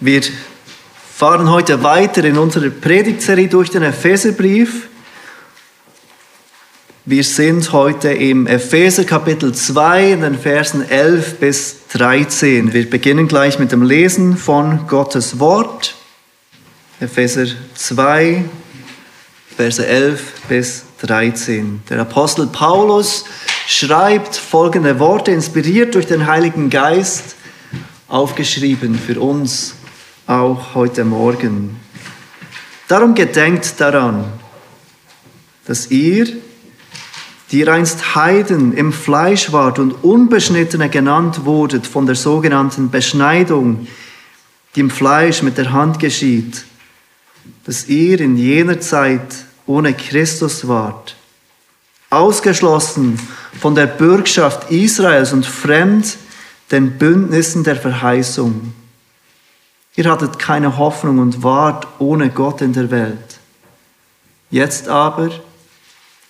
Wir 0.00 0.22
fahren 1.12 1.50
heute 1.50 1.82
weiter 1.82 2.22
in 2.22 2.38
unserer 2.38 2.70
Predigtserie 2.70 3.48
durch 3.48 3.68
den 3.70 3.82
Epheserbrief. 3.82 4.86
Wir 7.04 7.24
sind 7.24 7.72
heute 7.72 8.10
im 8.12 8.46
Epheser 8.46 9.02
Kapitel 9.02 9.52
2 9.52 10.12
in 10.12 10.20
den 10.20 10.38
Versen 10.38 10.88
11 10.88 11.40
bis 11.40 11.88
13. 11.88 12.72
Wir 12.72 12.88
beginnen 12.88 13.26
gleich 13.26 13.58
mit 13.58 13.72
dem 13.72 13.82
Lesen 13.82 14.36
von 14.36 14.86
Gottes 14.86 15.40
Wort. 15.40 15.96
Epheser 17.00 17.46
2, 17.74 18.44
Verse 19.56 19.84
11 19.84 20.32
bis 20.48 20.84
13. 21.02 21.82
Der 21.90 21.98
Apostel 21.98 22.46
Paulus 22.46 23.24
schreibt 23.66 24.36
folgende 24.36 25.00
Worte, 25.00 25.32
inspiriert 25.32 25.96
durch 25.96 26.06
den 26.06 26.28
Heiligen 26.28 26.70
Geist, 26.70 27.34
aufgeschrieben 28.06 28.96
für 28.96 29.18
uns 29.18 29.74
auch 30.28 30.74
heute 30.74 31.06
Morgen. 31.06 31.80
Darum 32.86 33.14
gedenkt 33.14 33.74
daran, 33.78 34.26
dass 35.66 35.90
ihr, 35.90 36.26
die 37.50 37.60
ihr 37.60 37.72
einst 37.72 38.14
Heiden 38.14 38.74
im 38.76 38.92
Fleisch 38.92 39.52
wart 39.52 39.78
und 39.78 40.04
Unbeschnittene 40.04 40.90
genannt 40.90 41.46
wurdet 41.46 41.86
von 41.86 42.04
der 42.04 42.14
sogenannten 42.14 42.90
Beschneidung, 42.90 43.88
die 44.74 44.80
im 44.80 44.90
Fleisch 44.90 45.42
mit 45.42 45.56
der 45.56 45.72
Hand 45.72 45.98
geschieht, 45.98 46.64
dass 47.64 47.88
ihr 47.88 48.20
in 48.20 48.36
jener 48.36 48.80
Zeit 48.80 49.34
ohne 49.66 49.94
Christus 49.94 50.68
wart, 50.68 51.16
ausgeschlossen 52.10 53.18
von 53.58 53.74
der 53.74 53.86
Bürgschaft 53.86 54.70
Israels 54.70 55.32
und 55.32 55.46
fremd 55.46 56.18
den 56.70 56.98
Bündnissen 56.98 57.64
der 57.64 57.76
Verheißung 57.76 58.74
Ihr 59.98 60.08
hattet 60.08 60.38
keine 60.38 60.78
Hoffnung 60.78 61.18
und 61.18 61.42
wart 61.42 61.88
ohne 61.98 62.30
Gott 62.30 62.60
in 62.60 62.72
der 62.72 62.92
Welt. 62.92 63.40
Jetzt 64.48 64.86
aber, 64.86 65.32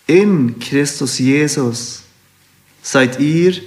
in 0.06 0.58
Christus 0.58 1.18
Jesus, 1.18 2.04
seid 2.80 3.20
ihr, 3.20 3.60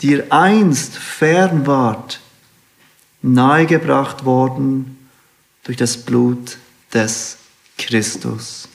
die 0.00 0.12
ihr 0.12 0.32
einst 0.32 0.96
fern 0.96 1.66
wart, 1.66 2.20
nahegebracht 3.20 4.24
worden 4.24 5.06
durch 5.64 5.76
das 5.76 5.98
Blut 5.98 6.56
des 6.94 7.36
Christus. 7.76 8.68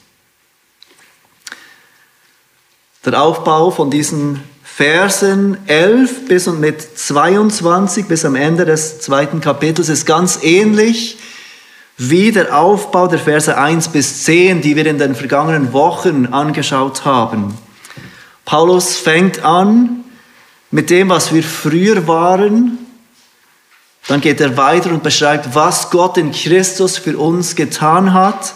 Der 3.03 3.19
Aufbau 3.19 3.71
von 3.71 3.89
diesen 3.89 4.43
Versen 4.77 5.57
11 5.67 6.27
bis 6.27 6.49
und 6.49 6.59
mit 6.59 6.81
22 6.99 8.07
bis 8.07 8.25
am 8.25 8.35
Ende 8.35 8.65
des 8.65 8.99
zweiten 8.99 9.39
Kapitels 9.39 9.87
ist 9.87 10.05
ganz 10.05 10.39
ähnlich 10.43 11.17
wie 11.95 12.33
der 12.33 12.59
Aufbau 12.59 13.07
der 13.07 13.19
Verse 13.19 13.57
1 13.57 13.87
bis 13.87 14.25
10, 14.25 14.59
die 14.59 14.75
wir 14.75 14.85
in 14.85 14.97
den 14.97 15.15
vergangenen 15.15 15.71
Wochen 15.71 16.25
angeschaut 16.25 17.05
haben. 17.05 17.57
Paulus 18.43 18.97
fängt 18.97 19.45
an 19.45 20.03
mit 20.71 20.89
dem, 20.89 21.07
was 21.07 21.33
wir 21.33 21.43
früher 21.43 22.05
waren. 22.05 22.77
Dann 24.09 24.19
geht 24.19 24.41
er 24.41 24.57
weiter 24.57 24.89
und 24.89 25.03
beschreibt, 25.03 25.55
was 25.55 25.89
Gott 25.89 26.17
in 26.17 26.33
Christus 26.33 26.97
für 26.97 27.17
uns 27.17 27.55
getan 27.55 28.11
hat. 28.11 28.55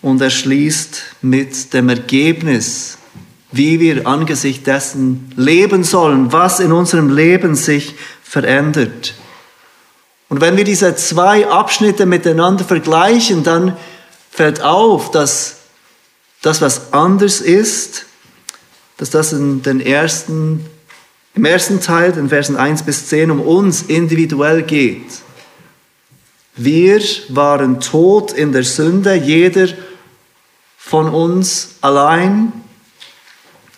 Und 0.00 0.20
er 0.20 0.30
schließt 0.30 1.02
mit 1.22 1.74
dem 1.74 1.88
Ergebnis 1.88 2.98
wie 3.56 3.78
wir 3.78 4.06
angesichts 4.06 4.64
dessen 4.64 5.32
leben 5.36 5.84
sollen, 5.84 6.32
was 6.32 6.58
in 6.58 6.72
unserem 6.72 7.14
Leben 7.14 7.54
sich 7.54 7.94
verändert. 8.22 9.14
Und 10.28 10.40
wenn 10.40 10.56
wir 10.56 10.64
diese 10.64 10.96
zwei 10.96 11.46
Abschnitte 11.46 12.04
miteinander 12.04 12.64
vergleichen, 12.64 13.44
dann 13.44 13.76
fällt 14.30 14.60
auf, 14.60 15.12
dass 15.12 15.58
das, 16.42 16.60
was 16.60 16.92
anders 16.92 17.40
ist, 17.40 18.06
dass 18.96 19.10
das 19.10 19.32
in 19.32 19.62
den 19.62 19.80
ersten, 19.80 20.66
im 21.34 21.44
ersten 21.44 21.80
Teil, 21.80 22.10
den 22.10 22.30
Versen 22.30 22.56
1 22.56 22.82
bis 22.82 23.06
10, 23.06 23.30
um 23.30 23.40
uns 23.40 23.82
individuell 23.82 24.62
geht. 24.62 25.06
Wir 26.56 27.00
waren 27.28 27.80
tot 27.80 28.32
in 28.32 28.50
der 28.50 28.64
Sünde, 28.64 29.14
jeder 29.14 29.68
von 30.76 31.08
uns 31.08 31.76
allein. 31.80 32.63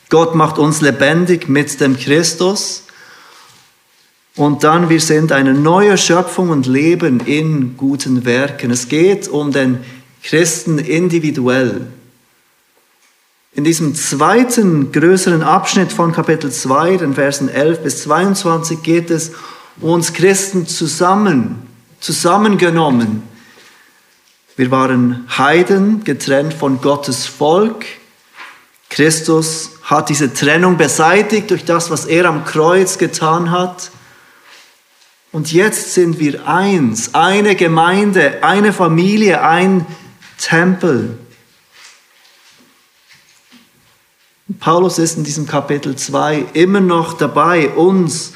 Gott 0.09 0.35
macht 0.35 0.59
uns 0.59 0.81
lebendig 0.81 1.49
mit 1.49 1.81
dem 1.81 1.97
Christus. 1.97 2.85
Und 4.37 4.65
dann, 4.65 4.89
wir 4.89 5.01
sind 5.01 5.33
eine 5.33 5.55
neue 5.55 5.97
Schöpfung 5.97 6.51
und 6.51 6.67
leben 6.67 7.21
in 7.21 7.77
guten 7.77 8.25
Werken. 8.25 8.71
Es 8.71 8.89
geht 8.89 9.29
um 9.29 9.51
den 9.51 9.79
Christen 10.23 10.79
individuell. 10.79 11.87
In 13.55 13.65
diesem 13.65 13.95
zweiten 13.95 14.93
größeren 14.93 15.43
Abschnitt 15.43 15.91
von 15.91 16.13
Kapitel 16.13 16.53
2, 16.53 16.99
den 16.99 17.15
Versen 17.15 17.49
11 17.49 17.83
bis 17.83 18.03
22, 18.03 18.83
geht 18.83 19.11
es 19.11 19.33
uns 19.81 20.13
Christen 20.13 20.67
zusammen, 20.67 21.67
zusammengenommen. 22.01 23.23
Wir 24.57 24.71
waren 24.71 25.27
Heiden, 25.39 26.05
getrennt 26.05 26.53
von 26.53 26.83
Gottes 26.83 27.25
Volk. 27.25 27.87
Christus 28.91 29.76
hat 29.87 30.09
diese 30.09 30.35
Trennung 30.35 30.77
beseitigt 30.77 31.51
durch 31.51 31.65
das, 31.65 31.91
was 31.91 32.07
er 32.07 32.27
am 32.27 32.45
Kreuz 32.45 32.99
getan 32.99 33.53
hat. 33.53 33.93
Und 35.31 35.53
jetzt 35.53 35.95
sind 35.95 36.19
wir 36.19 36.49
eins, 36.49 37.15
eine 37.15 37.55
Gemeinde, 37.55 38.43
eine 38.43 38.73
Familie, 38.73 39.43
ein 39.43 39.87
Tempel. 40.39 41.17
Paulus 44.59 44.99
ist 44.99 45.19
in 45.19 45.25
diesem 45.25 45.47
Kapitel 45.47 45.95
2 45.95 46.47
immer 46.55 46.81
noch 46.81 47.13
dabei, 47.15 47.71
uns 47.71 48.33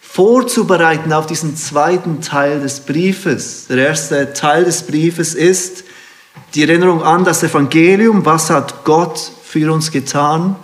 vorzubereiten 0.00 1.12
auf 1.12 1.26
diesen 1.26 1.54
zweiten 1.54 2.22
Teil 2.22 2.60
des 2.60 2.80
Briefes. 2.80 3.66
Der 3.66 3.88
erste 3.88 4.32
Teil 4.32 4.64
des 4.64 4.86
Briefes 4.86 5.34
ist 5.34 5.84
die 6.54 6.62
Erinnerung 6.62 7.02
an 7.02 7.24
das 7.24 7.42
Evangelium, 7.42 8.24
was 8.24 8.48
hat 8.48 8.84
Gott 8.84 9.32
für 9.44 9.70
uns 9.70 9.90
getan. 9.90 10.56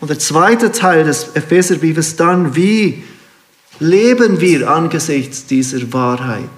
Und 0.00 0.08
der 0.10 0.18
zweite 0.18 0.70
Teil 0.72 1.04
des 1.04 1.34
Epheserbriefes 1.34 2.16
dann, 2.16 2.54
wie 2.54 3.02
leben 3.80 4.40
wir 4.40 4.70
angesichts 4.70 5.46
dieser 5.46 5.92
Wahrheit? 5.92 6.48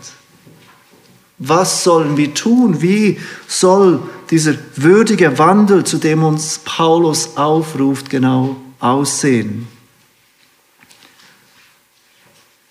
Was 1.38 1.84
sollen 1.84 2.18
wir 2.18 2.34
tun? 2.34 2.82
Wie 2.82 3.18
soll 3.48 4.00
dieser 4.30 4.54
würdige 4.76 5.38
Wandel, 5.38 5.84
zu 5.84 5.96
dem 5.96 6.22
uns 6.22 6.60
Paulus 6.64 7.36
aufruft, 7.36 8.10
genau 8.10 8.56
aussehen? 8.78 9.66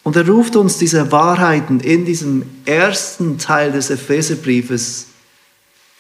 Und 0.03 0.16
er 0.16 0.28
ruft 0.28 0.56
uns 0.56 0.78
diese 0.78 1.12
Wahrheiten 1.12 1.80
in 1.80 2.06
diesem 2.06 2.44
ersten 2.66 3.38
Teil 3.38 3.72
des 3.72 3.90
Epheserbriefes 3.90 5.07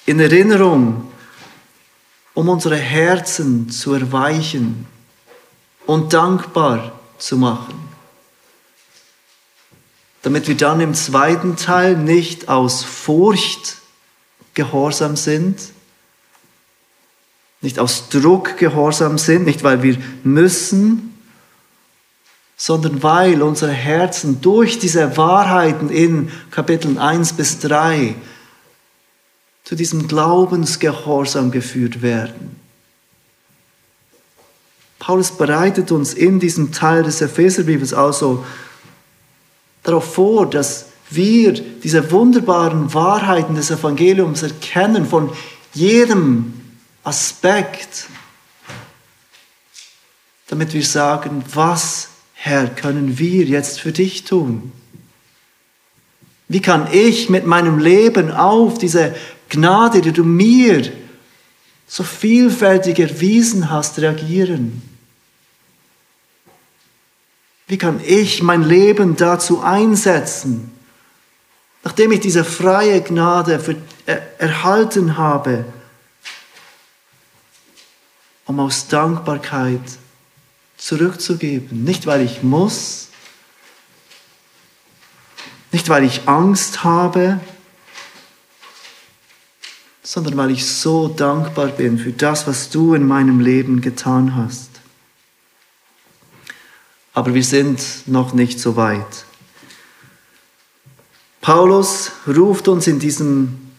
in 0.05 0.19
Erinnerung 0.19 1.11
um 2.39 2.47
unsere 2.47 2.77
Herzen 2.77 3.69
zu 3.69 3.93
erweichen 3.93 4.87
und 5.85 6.13
dankbar 6.13 6.93
zu 7.17 7.35
machen. 7.35 7.75
Damit 10.21 10.47
wir 10.47 10.55
dann 10.55 10.79
im 10.79 10.93
zweiten 10.93 11.57
Teil 11.57 11.97
nicht 11.97 12.47
aus 12.47 12.81
Furcht 12.81 13.79
gehorsam 14.53 15.17
sind, 15.17 15.59
nicht 17.59 17.77
aus 17.77 18.07
Druck 18.07 18.55
gehorsam 18.55 19.17
sind, 19.17 19.43
nicht 19.43 19.65
weil 19.65 19.83
wir 19.83 19.97
müssen, 20.23 21.19
sondern 22.55 23.03
weil 23.03 23.41
unsere 23.41 23.73
Herzen 23.73 24.39
durch 24.39 24.79
diese 24.79 25.17
Wahrheiten 25.17 25.89
in 25.89 26.31
Kapiteln 26.51 26.99
1 26.99 27.33
bis 27.33 27.59
3 27.59 28.15
zu 29.63 29.75
diesem 29.75 30.07
Glaubensgehorsam 30.07 31.51
geführt 31.51 32.01
werden. 32.01 32.59
Paulus 34.99 35.31
bereitet 35.31 35.91
uns 35.91 36.13
in 36.13 36.39
diesem 36.39 36.71
Teil 36.71 37.03
des 37.03 37.21
Epheserbriefes 37.21 37.93
also 37.93 38.45
darauf 39.83 40.13
vor, 40.13 40.49
dass 40.49 40.87
wir 41.09 41.53
diese 41.53 42.11
wunderbaren 42.11 42.93
Wahrheiten 42.93 43.55
des 43.55 43.71
Evangeliums 43.71 44.43
erkennen 44.43 45.05
von 45.05 45.31
jedem 45.73 46.53
Aspekt, 47.03 48.07
damit 50.47 50.73
wir 50.73 50.83
sagen, 50.83 51.43
was, 51.53 52.09
Herr, 52.33 52.67
können 52.67 53.17
wir 53.17 53.45
jetzt 53.45 53.79
für 53.79 53.91
dich 53.91 54.25
tun? 54.25 54.71
Wie 56.47 56.61
kann 56.61 56.87
ich 56.91 57.29
mit 57.29 57.45
meinem 57.45 57.79
Leben 57.79 58.31
auf 58.31 58.77
diese 58.77 59.15
Gnade, 59.49 60.01
die 60.01 60.11
du 60.11 60.23
mir 60.23 60.91
so 61.87 62.03
vielfältig 62.03 62.99
erwiesen 62.99 63.69
hast, 63.69 63.99
reagieren. 63.99 64.81
Wie 67.67 67.77
kann 67.77 67.99
ich 68.05 68.41
mein 68.41 68.63
Leben 68.63 69.15
dazu 69.15 69.61
einsetzen, 69.61 70.71
nachdem 71.83 72.11
ich 72.11 72.19
diese 72.19 72.43
freie 72.43 73.01
Gnade 73.01 73.59
für, 73.59 73.75
er, 74.05 74.39
erhalten 74.39 75.17
habe, 75.17 75.65
um 78.45 78.59
aus 78.59 78.87
Dankbarkeit 78.87 79.81
zurückzugeben. 80.77 81.83
Nicht 81.83 82.07
weil 82.07 82.21
ich 82.21 82.41
muss, 82.41 83.09
nicht 85.71 85.89
weil 85.89 86.03
ich 86.03 86.27
Angst 86.27 86.83
habe, 86.83 87.39
sondern 90.09 90.37
weil 90.37 90.49
ich 90.49 90.65
so 90.65 91.07
dankbar 91.07 91.67
bin 91.67 91.99
für 91.99 92.11
das, 92.11 92.47
was 92.47 92.71
du 92.71 92.95
in 92.95 93.05
meinem 93.05 93.39
Leben 93.39 93.79
getan 93.79 94.35
hast. 94.35 94.71
Aber 97.13 97.35
wir 97.35 97.43
sind 97.43 98.07
noch 98.07 98.33
nicht 98.33 98.59
so 98.59 98.75
weit. 98.75 99.25
Paulus 101.41 102.11
ruft 102.25 102.67
uns 102.67 102.87
in 102.87 102.97
diesem 102.97 103.69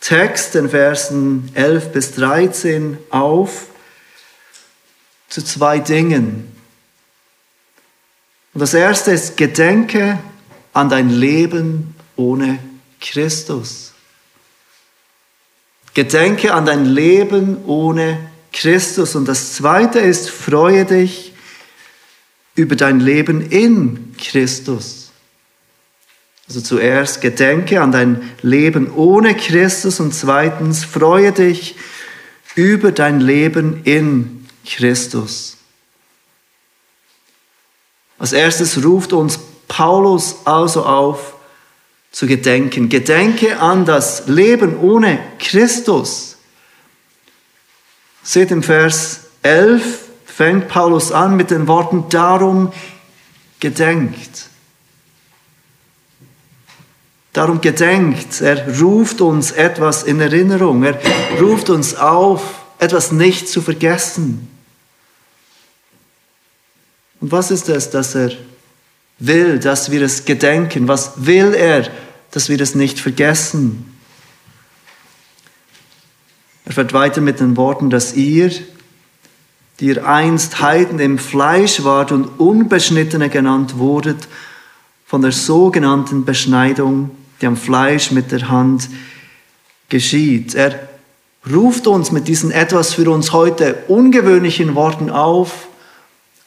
Text, 0.00 0.54
in 0.54 0.70
Versen 0.70 1.50
11 1.52 1.92
bis 1.92 2.12
13, 2.12 2.96
auf 3.10 3.66
zu 5.28 5.44
zwei 5.44 5.80
Dingen. 5.80 6.50
Und 8.54 8.60
das 8.60 8.72
erste 8.72 9.10
ist, 9.10 9.36
gedenke 9.36 10.18
an 10.72 10.88
dein 10.88 11.10
Leben 11.10 11.94
ohne 12.16 12.58
Christus. 13.02 13.92
Gedenke 15.98 16.54
an 16.54 16.64
dein 16.64 16.84
Leben 16.84 17.64
ohne 17.66 18.20
Christus. 18.52 19.16
Und 19.16 19.26
das 19.26 19.54
Zweite 19.54 19.98
ist, 19.98 20.30
freue 20.30 20.84
dich 20.84 21.32
über 22.54 22.76
dein 22.76 23.00
Leben 23.00 23.40
in 23.40 24.14
Christus. 24.16 25.10
Also 26.46 26.60
zuerst 26.60 27.20
gedenke 27.20 27.80
an 27.82 27.90
dein 27.90 28.30
Leben 28.42 28.92
ohne 28.94 29.34
Christus 29.34 29.98
und 29.98 30.14
zweitens 30.14 30.84
freue 30.84 31.32
dich 31.32 31.74
über 32.54 32.92
dein 32.92 33.18
Leben 33.18 33.80
in 33.82 34.46
Christus. 34.64 35.56
Als 38.20 38.32
erstes 38.32 38.84
ruft 38.84 39.12
uns 39.12 39.40
Paulus 39.66 40.36
also 40.44 40.84
auf, 40.86 41.34
zu 42.10 42.26
gedenken. 42.26 42.88
Gedenke 42.88 43.60
an 43.60 43.84
das 43.84 44.26
Leben 44.26 44.78
ohne 44.78 45.18
Christus. 45.38 46.36
Seht 48.22 48.50
im 48.50 48.62
Vers 48.62 49.20
11 49.42 50.08
fängt 50.24 50.68
Paulus 50.68 51.10
an 51.12 51.36
mit 51.36 51.50
den 51.50 51.66
Worten, 51.66 52.04
darum 52.10 52.72
gedenkt. 53.60 54.48
Darum 57.32 57.60
gedenkt. 57.60 58.40
Er 58.40 58.80
ruft 58.80 59.20
uns 59.20 59.52
etwas 59.52 60.02
in 60.02 60.20
Erinnerung. 60.20 60.82
Er 60.84 60.98
ruft 61.40 61.70
uns 61.70 61.94
auf, 61.94 62.42
etwas 62.78 63.12
nicht 63.12 63.48
zu 63.48 63.62
vergessen. 63.62 64.48
Und 67.20 67.32
was 67.32 67.50
ist 67.50 67.68
es, 67.68 67.90
dass 67.90 68.14
er 68.14 68.30
will, 69.18 69.58
dass 69.58 69.90
wir 69.90 70.02
es 70.02 70.24
gedenken? 70.24 70.88
Was 70.88 71.26
will 71.26 71.54
er, 71.54 71.88
dass 72.30 72.48
wir 72.48 72.60
es 72.60 72.74
nicht 72.74 73.00
vergessen? 73.00 73.98
Er 76.64 76.72
fährt 76.72 76.92
weiter 76.92 77.20
mit 77.20 77.40
den 77.40 77.56
Worten, 77.56 77.90
dass 77.90 78.14
ihr, 78.14 78.50
die 79.80 79.86
ihr 79.86 80.06
einst 80.06 80.60
Heiden 80.60 80.98
im 80.98 81.18
Fleisch 81.18 81.82
wart 81.84 82.12
und 82.12 82.26
Unbeschnittene 82.38 83.30
genannt 83.30 83.78
wurdet, 83.78 84.28
von 85.06 85.22
der 85.22 85.32
sogenannten 85.32 86.26
Beschneidung, 86.26 87.10
die 87.40 87.46
am 87.46 87.56
Fleisch 87.56 88.10
mit 88.10 88.30
der 88.30 88.50
Hand 88.50 88.90
geschieht. 89.88 90.54
Er 90.54 90.88
ruft 91.50 91.86
uns 91.86 92.12
mit 92.12 92.28
diesen 92.28 92.50
etwas 92.50 92.92
für 92.92 93.10
uns 93.10 93.32
heute 93.32 93.84
ungewöhnlichen 93.88 94.74
Worten 94.74 95.08
auf, 95.08 95.67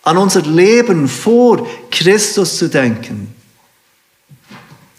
an 0.03 0.18
unser 0.18 0.42
Leben 0.42 1.07
vor 1.07 1.68
Christus 1.92 2.57
zu 2.57 2.69
denken. 2.69 3.33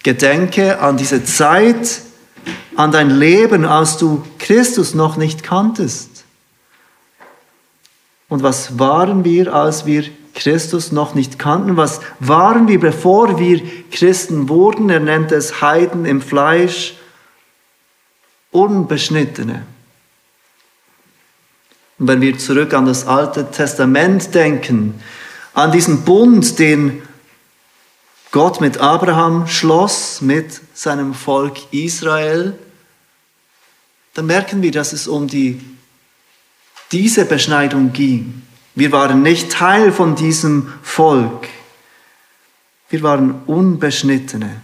Gedenke 0.02 0.80
an 0.80 0.96
diese 0.96 1.24
Zeit, 1.24 2.02
an 2.76 2.92
dein 2.92 3.10
Leben, 3.10 3.64
als 3.64 3.98
du 3.98 4.24
Christus 4.38 4.94
noch 4.94 5.16
nicht 5.16 5.42
kanntest. 5.42 6.24
Und 8.28 8.42
was 8.42 8.78
waren 8.78 9.24
wir, 9.24 9.54
als 9.54 9.86
wir 9.86 10.04
Christus 10.34 10.90
noch 10.90 11.14
nicht 11.14 11.38
kannten? 11.38 11.76
Was 11.76 12.00
waren 12.18 12.66
wir, 12.66 12.80
bevor 12.80 13.38
wir 13.38 13.60
Christen 13.90 14.48
wurden? 14.48 14.88
Er 14.88 15.00
nennt 15.00 15.30
es 15.32 15.60
Heiden 15.60 16.04
im 16.04 16.22
Fleisch, 16.22 16.94
Unbeschnittene. 18.50 19.64
Und 22.02 22.08
wenn 22.08 22.20
wir 22.20 22.36
zurück 22.36 22.74
an 22.74 22.84
das 22.84 23.06
Alte 23.06 23.48
Testament 23.52 24.34
denken, 24.34 25.00
an 25.54 25.70
diesen 25.70 26.02
Bund, 26.02 26.58
den 26.58 27.00
Gott 28.32 28.60
mit 28.60 28.78
Abraham 28.78 29.46
schloss, 29.46 30.20
mit 30.20 30.60
seinem 30.74 31.14
Volk 31.14 31.58
Israel, 31.70 32.58
dann 34.14 34.26
merken 34.26 34.62
wir, 34.62 34.72
dass 34.72 34.92
es 34.92 35.06
um 35.06 35.28
die, 35.28 35.60
diese 36.90 37.24
Beschneidung 37.24 37.92
ging. 37.92 38.42
Wir 38.74 38.90
waren 38.90 39.22
nicht 39.22 39.52
Teil 39.52 39.92
von 39.92 40.16
diesem 40.16 40.72
Volk. 40.82 41.46
Wir 42.88 43.04
waren 43.04 43.42
Unbeschnittene. 43.46 44.60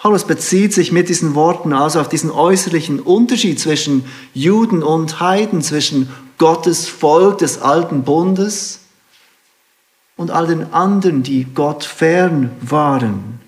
Paulus 0.00 0.26
bezieht 0.26 0.72
sich 0.72 0.92
mit 0.92 1.10
diesen 1.10 1.34
Worten 1.34 1.74
also 1.74 2.00
auf 2.00 2.08
diesen 2.08 2.30
äußerlichen 2.30 3.00
Unterschied 3.00 3.60
zwischen 3.60 4.06
Juden 4.32 4.82
und 4.82 5.20
Heiden, 5.20 5.60
zwischen 5.60 6.08
Gottes 6.38 6.88
Volk 6.88 7.36
des 7.36 7.60
alten 7.60 8.02
Bundes 8.02 8.80
und 10.16 10.30
all 10.30 10.46
den 10.46 10.72
anderen, 10.72 11.22
die 11.22 11.44
Gott 11.44 11.84
fern 11.84 12.50
waren. 12.62 13.40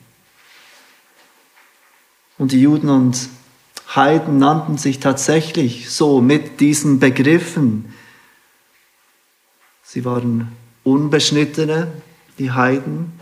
Und 2.37 2.53
die 2.53 2.61
Juden 2.61 2.91
und 2.91 3.31
Heiden 3.97 4.37
nannten 4.37 4.77
sich 4.77 5.01
tatsächlich 5.01 5.91
so 5.91 6.21
mit 6.21 6.61
diesen 6.61 7.01
Begriffen. 7.01 7.95
Sie 9.83 10.05
waren 10.05 10.53
Unbeschnittene, 10.85 11.91
die 12.39 12.51
Heiden, 12.51 13.22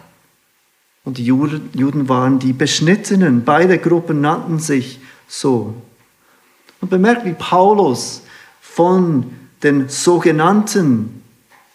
und 1.11 1.19
die 1.19 1.25
Juden 1.25 2.09
waren 2.09 2.39
die 2.39 2.53
Beschnittenen. 2.53 3.45
Beide 3.45 3.79
Gruppen 3.79 4.21
nannten 4.21 4.61
sich 4.61 5.01
so. 5.27 5.75
Und 6.81 6.89
bemerkt, 6.89 7.25
wie 7.25 7.33
Paulus 7.33 8.23
von 8.61 9.35
den 9.65 9.89
sogenannten, 9.89 11.25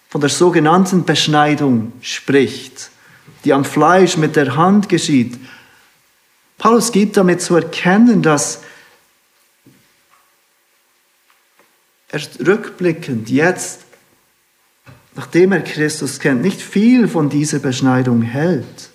von 0.07 0.21
der 0.21 0.29
sogenannten 0.29 1.03
Beschneidung 1.03 1.91
spricht, 1.99 2.91
die 3.43 3.51
am 3.51 3.65
Fleisch 3.65 4.15
mit 4.15 4.37
der 4.37 4.55
Hand 4.55 4.87
geschieht. 4.87 5.37
Paulus 6.57 6.93
gibt 6.93 7.17
damit 7.17 7.41
zu 7.41 7.57
erkennen, 7.57 8.21
dass 8.21 8.61
er 12.07 12.21
rückblickend 12.47 13.29
jetzt, 13.29 13.81
nachdem 15.13 15.51
er 15.51 15.59
Christus 15.59 16.21
kennt, 16.21 16.41
nicht 16.41 16.61
viel 16.61 17.09
von 17.09 17.29
dieser 17.29 17.59
Beschneidung 17.59 18.21
hält. 18.21 18.94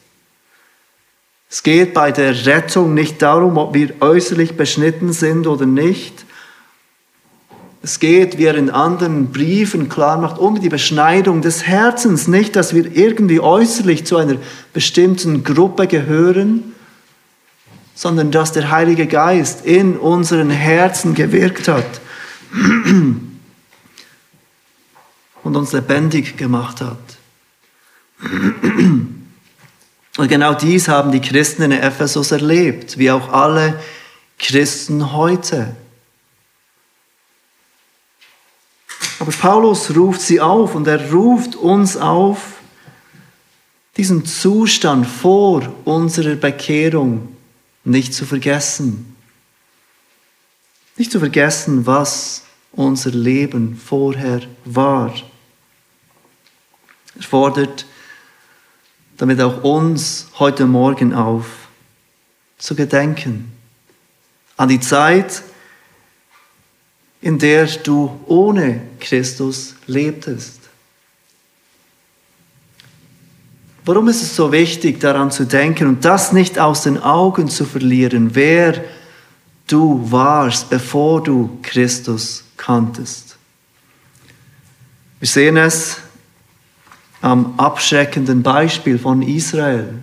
Es 1.52 1.64
geht 1.64 1.94
bei 1.94 2.12
der 2.12 2.46
Rettung 2.46 2.94
nicht 2.94 3.20
darum, 3.22 3.58
ob 3.58 3.74
wir 3.74 4.00
äußerlich 4.00 4.56
beschnitten 4.56 5.12
sind 5.12 5.48
oder 5.48 5.66
nicht. 5.66 6.24
Es 7.82 7.98
geht, 7.98 8.38
wie 8.38 8.44
er 8.44 8.54
in 8.54 8.70
anderen 8.70 9.32
Briefen 9.32 9.88
klar 9.88 10.18
macht, 10.18 10.38
um 10.38 10.60
die 10.60 10.68
Beschneidung 10.68 11.42
des 11.42 11.66
Herzens. 11.66 12.28
Nicht, 12.28 12.54
dass 12.54 12.72
wir 12.72 12.94
irgendwie 12.96 13.40
äußerlich 13.40 14.06
zu 14.06 14.16
einer 14.16 14.36
bestimmten 14.72 15.42
Gruppe 15.42 15.88
gehören, 15.88 16.74
sondern 17.96 18.30
dass 18.30 18.52
der 18.52 18.70
Heilige 18.70 19.08
Geist 19.08 19.66
in 19.66 19.96
unseren 19.96 20.50
Herzen 20.50 21.14
gewirkt 21.14 21.66
hat 21.66 22.00
und 25.42 25.56
uns 25.56 25.72
lebendig 25.72 26.36
gemacht 26.36 26.80
hat. 26.80 26.98
Und 30.16 30.28
genau 30.28 30.54
dies 30.54 30.88
haben 30.88 31.12
die 31.12 31.20
Christen 31.20 31.62
in 31.62 31.72
Ephesus 31.72 32.32
erlebt, 32.32 32.98
wie 32.98 33.10
auch 33.10 33.32
alle 33.32 33.80
Christen 34.38 35.12
heute. 35.12 35.76
Aber 39.18 39.32
Paulus 39.32 39.94
ruft 39.94 40.20
sie 40.22 40.40
auf 40.40 40.74
und 40.74 40.86
er 40.86 41.12
ruft 41.12 41.54
uns 41.54 41.96
auf, 41.96 42.54
diesen 43.96 44.24
Zustand 44.24 45.06
vor 45.06 45.74
unserer 45.84 46.36
Bekehrung 46.36 47.36
nicht 47.84 48.14
zu 48.14 48.24
vergessen. 48.24 49.14
Nicht 50.96 51.12
zu 51.12 51.18
vergessen, 51.18 51.86
was 51.86 52.44
unser 52.72 53.10
Leben 53.10 53.76
vorher 53.76 54.40
war. 54.64 55.12
Er 57.16 57.22
fordert 57.22 57.84
damit 59.20 59.38
auch 59.42 59.62
uns 59.62 60.28
heute 60.38 60.64
Morgen 60.64 61.12
auf 61.12 61.44
zu 62.56 62.74
gedenken 62.74 63.52
an 64.56 64.70
die 64.70 64.80
Zeit, 64.80 65.42
in 67.20 67.38
der 67.38 67.66
du 67.66 68.18
ohne 68.24 68.80
Christus 68.98 69.74
lebtest. 69.86 70.60
Warum 73.84 74.08
ist 74.08 74.22
es 74.22 74.34
so 74.34 74.52
wichtig, 74.52 75.00
daran 75.00 75.30
zu 75.30 75.44
denken 75.44 75.86
und 75.86 76.02
das 76.02 76.32
nicht 76.32 76.58
aus 76.58 76.84
den 76.84 76.96
Augen 76.96 77.50
zu 77.50 77.66
verlieren, 77.66 78.34
wer 78.34 78.82
du 79.66 80.10
warst, 80.10 80.70
bevor 80.70 81.22
du 81.22 81.58
Christus 81.60 82.44
kanntest? 82.56 83.36
Wir 85.18 85.28
sehen 85.28 85.58
es 85.58 85.98
am 87.20 87.54
abschreckenden 87.58 88.42
Beispiel 88.42 88.98
von 88.98 89.22
Israel. 89.22 89.94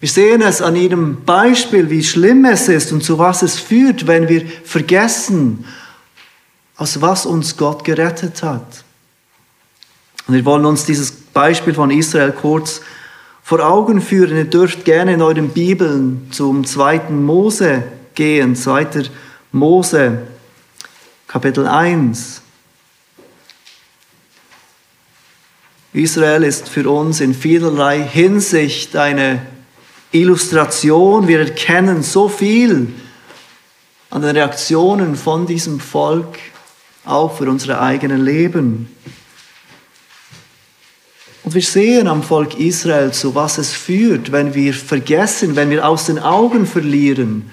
Wir 0.00 0.08
sehen 0.08 0.42
es 0.42 0.60
an 0.60 0.74
ihrem 0.74 1.24
Beispiel, 1.24 1.88
wie 1.88 2.02
schlimm 2.02 2.44
es 2.44 2.68
ist 2.68 2.90
und 2.92 3.04
zu 3.04 3.18
was 3.18 3.42
es 3.42 3.60
führt, 3.60 4.06
wenn 4.06 4.28
wir 4.28 4.44
vergessen, 4.64 5.64
aus 6.76 7.00
was 7.00 7.24
uns 7.24 7.56
Gott 7.56 7.84
gerettet 7.84 8.42
hat. 8.42 8.84
Und 10.26 10.34
wir 10.34 10.44
wollen 10.44 10.64
uns 10.64 10.84
dieses 10.84 11.12
Beispiel 11.12 11.74
von 11.74 11.90
Israel 11.90 12.32
kurz 12.32 12.80
vor 13.44 13.60
Augen 13.60 14.00
führen. 14.00 14.36
Ihr 14.36 14.44
dürft 14.44 14.84
gerne 14.84 15.14
in 15.14 15.22
euren 15.22 15.50
Bibeln 15.50 16.28
zum 16.32 16.64
zweiten 16.64 17.24
Mose 17.24 17.84
gehen, 18.14 18.56
zweiter 18.56 19.02
Mose, 19.52 20.22
Kapitel 21.28 21.66
1. 21.66 22.41
Israel 25.94 26.42
ist 26.42 26.70
für 26.70 26.88
uns 26.88 27.20
in 27.20 27.34
vielerlei 27.34 28.02
Hinsicht 28.02 28.96
eine 28.96 29.46
Illustration. 30.10 31.28
Wir 31.28 31.40
erkennen 31.40 32.02
so 32.02 32.28
viel 32.28 32.88
an 34.08 34.22
den 34.22 34.36
Reaktionen 34.36 35.16
von 35.16 35.46
diesem 35.46 35.80
Volk, 35.80 36.38
auch 37.04 37.36
für 37.36 37.50
unsere 37.50 37.78
eigenen 37.80 38.24
Leben. 38.24 38.88
Und 41.44 41.54
wir 41.54 41.62
sehen 41.62 42.08
am 42.08 42.22
Volk 42.22 42.58
Israel, 42.58 43.12
zu 43.12 43.34
was 43.34 43.58
es 43.58 43.72
führt, 43.72 44.32
wenn 44.32 44.54
wir 44.54 44.72
vergessen, 44.72 45.56
wenn 45.56 45.68
wir 45.68 45.86
aus 45.86 46.06
den 46.06 46.18
Augen 46.18 46.64
verlieren, 46.64 47.50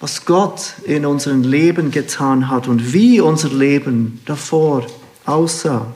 was 0.00 0.26
Gott 0.26 0.74
in 0.84 1.06
unserem 1.06 1.44
Leben 1.44 1.90
getan 1.90 2.50
hat 2.50 2.68
und 2.68 2.92
wie 2.92 3.22
unser 3.22 3.48
Leben 3.48 4.20
davor 4.26 4.86
aussah. 5.26 5.92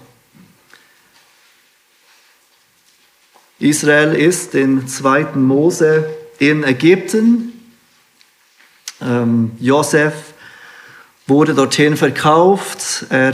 Israel 3.58 4.14
ist 4.14 4.54
in 4.54 4.86
2. 4.86 5.34
Mose 5.34 6.08
in 6.38 6.62
Ägypten. 6.62 7.52
Ähm, 9.00 9.52
Josef 9.58 10.14
wurde 11.26 11.54
dorthin 11.54 11.96
verkauft. 11.96 13.06
Er 13.10 13.32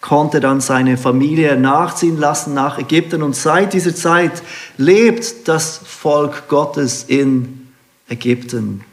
konnte 0.00 0.40
dann 0.40 0.60
seine 0.60 0.96
Familie 0.96 1.56
nachziehen 1.58 2.16
lassen 2.16 2.54
nach 2.54 2.78
Ägypten 2.78 3.22
und 3.22 3.36
seit 3.36 3.74
dieser 3.74 3.94
Zeit 3.94 4.42
lebt 4.78 5.48
das 5.48 5.78
Volk 5.84 6.48
Gottes 6.48 7.04
in 7.04 7.68
Ägypten. 8.08 8.84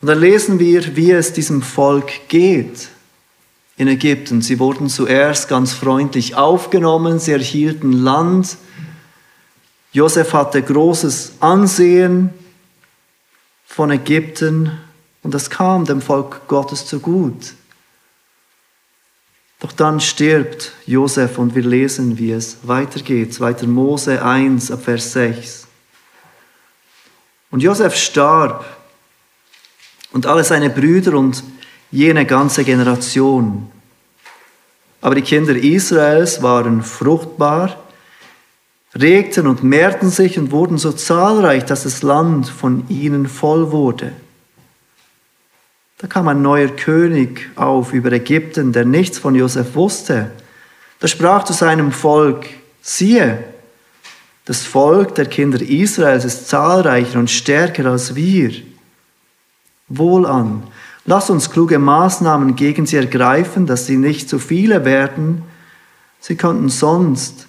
Und 0.00 0.08
dann 0.08 0.18
lesen 0.18 0.58
wir, 0.58 0.96
wie 0.96 1.12
es 1.12 1.32
diesem 1.32 1.62
Volk 1.62 2.28
geht 2.28 2.88
in 3.76 3.88
Ägypten. 3.88 4.42
Sie 4.42 4.58
wurden 4.58 4.88
zuerst 4.88 5.48
ganz 5.48 5.72
freundlich 5.72 6.36
aufgenommen, 6.36 7.18
sie 7.18 7.32
erhielten 7.32 7.92
Land. 7.92 8.56
Josef 9.92 10.32
hatte 10.32 10.62
großes 10.62 11.34
Ansehen 11.40 12.30
von 13.66 13.90
Ägypten 13.90 14.78
und 15.22 15.34
das 15.34 15.50
kam 15.50 15.84
dem 15.84 16.02
Volk 16.02 16.46
Gottes 16.48 16.86
zu 16.86 17.00
gut. 17.00 17.54
Doch 19.60 19.72
dann 19.72 20.00
stirbt 20.00 20.72
Josef 20.84 21.38
und 21.38 21.54
wir 21.54 21.62
lesen, 21.62 22.18
wie 22.18 22.32
es 22.32 22.58
weitergeht. 22.64 23.32
2. 23.32 23.66
Mose 23.66 24.22
1 24.22 24.70
ab 24.70 24.82
Vers 24.84 25.12
6. 25.12 25.66
Und 27.50 27.62
Josef 27.62 27.96
starb 27.96 28.64
und 30.12 30.26
alle 30.26 30.44
seine 30.44 30.70
Brüder 30.70 31.14
und 31.14 31.42
jene 31.94 32.26
ganze 32.26 32.64
Generation. 32.64 33.70
Aber 35.00 35.14
die 35.14 35.22
Kinder 35.22 35.54
Israels 35.54 36.42
waren 36.42 36.82
fruchtbar, 36.82 37.76
regten 38.96 39.46
und 39.46 39.62
mehrten 39.62 40.10
sich 40.10 40.36
und 40.36 40.50
wurden 40.50 40.76
so 40.76 40.90
zahlreich, 40.90 41.64
dass 41.64 41.84
das 41.84 42.02
Land 42.02 42.48
von 42.48 42.84
ihnen 42.88 43.28
voll 43.28 43.70
wurde. 43.70 44.12
Da 45.98 46.08
kam 46.08 46.26
ein 46.26 46.42
neuer 46.42 46.68
König 46.68 47.48
auf 47.54 47.92
über 47.92 48.10
Ägypten, 48.10 48.72
der 48.72 48.84
nichts 48.84 49.18
von 49.18 49.36
Josef 49.36 49.76
wusste. 49.76 50.32
Da 50.98 51.06
sprach 51.06 51.44
zu 51.44 51.52
seinem 51.52 51.92
Volk, 51.92 52.46
siehe, 52.82 53.44
das 54.46 54.64
Volk 54.64 55.14
der 55.14 55.26
Kinder 55.26 55.62
Israels 55.62 56.24
ist 56.24 56.48
zahlreicher 56.48 57.20
und 57.20 57.30
stärker 57.30 57.86
als 57.86 58.16
wir. 58.16 58.52
Wohlan, 59.88 60.64
Lass 61.06 61.28
uns 61.28 61.50
kluge 61.50 61.78
Maßnahmen 61.78 62.56
gegen 62.56 62.86
sie 62.86 62.96
ergreifen, 62.96 63.66
dass 63.66 63.86
sie 63.86 63.96
nicht 63.96 64.28
zu 64.28 64.38
viele 64.38 64.84
werden. 64.84 65.42
Sie 66.18 66.36
könnten 66.36 66.70
sonst, 66.70 67.46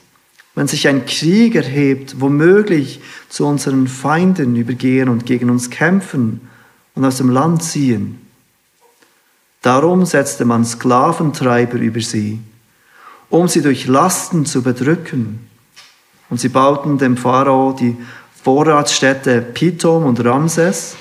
wenn 0.56 0.68
sich 0.68 0.88
ein 0.88 1.06
Krieg 1.06 1.56
erhebt, 1.56 2.20
womöglich 2.20 3.02
zu 3.30 3.46
unseren 3.46 3.88
Feinden 3.88 4.56
übergehen 4.56 5.08
und 5.08 5.26
gegen 5.26 5.50
uns 5.50 5.70
kämpfen 5.70 6.42
und 6.96 7.06
aus 7.06 7.18
dem 7.18 7.30
Land 7.30 7.64
ziehen. 7.64 8.20
Darum 9.62 10.06
setzte 10.06 10.46
man 10.46 10.66
Sklaventreiber 10.66 11.78
über 11.78 12.02
sie, 12.02 12.40
um 13.30 13.48
sie 13.48 13.62
durch 13.62 13.88
Lasten 13.88 14.46
zu 14.46 14.62
bedrücken. 14.62 15.48
Und 16.30 16.40
sie 16.40 16.50
bauten 16.50 16.98
dem 16.98 17.18
Pharao 17.18 17.74
die 17.74 17.98
Vorratsstädte 18.44 19.42
Pithom 19.42 20.06
und 20.06 20.24
Ramses, 20.24 20.96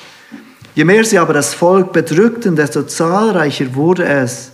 Je 0.74 0.84
mehr 0.84 1.04
sie 1.04 1.18
aber 1.18 1.32
das 1.32 1.54
Volk 1.54 1.92
bedrückten, 1.92 2.56
desto 2.56 2.82
zahlreicher 2.82 3.74
wurde 3.74 4.04
es, 4.04 4.50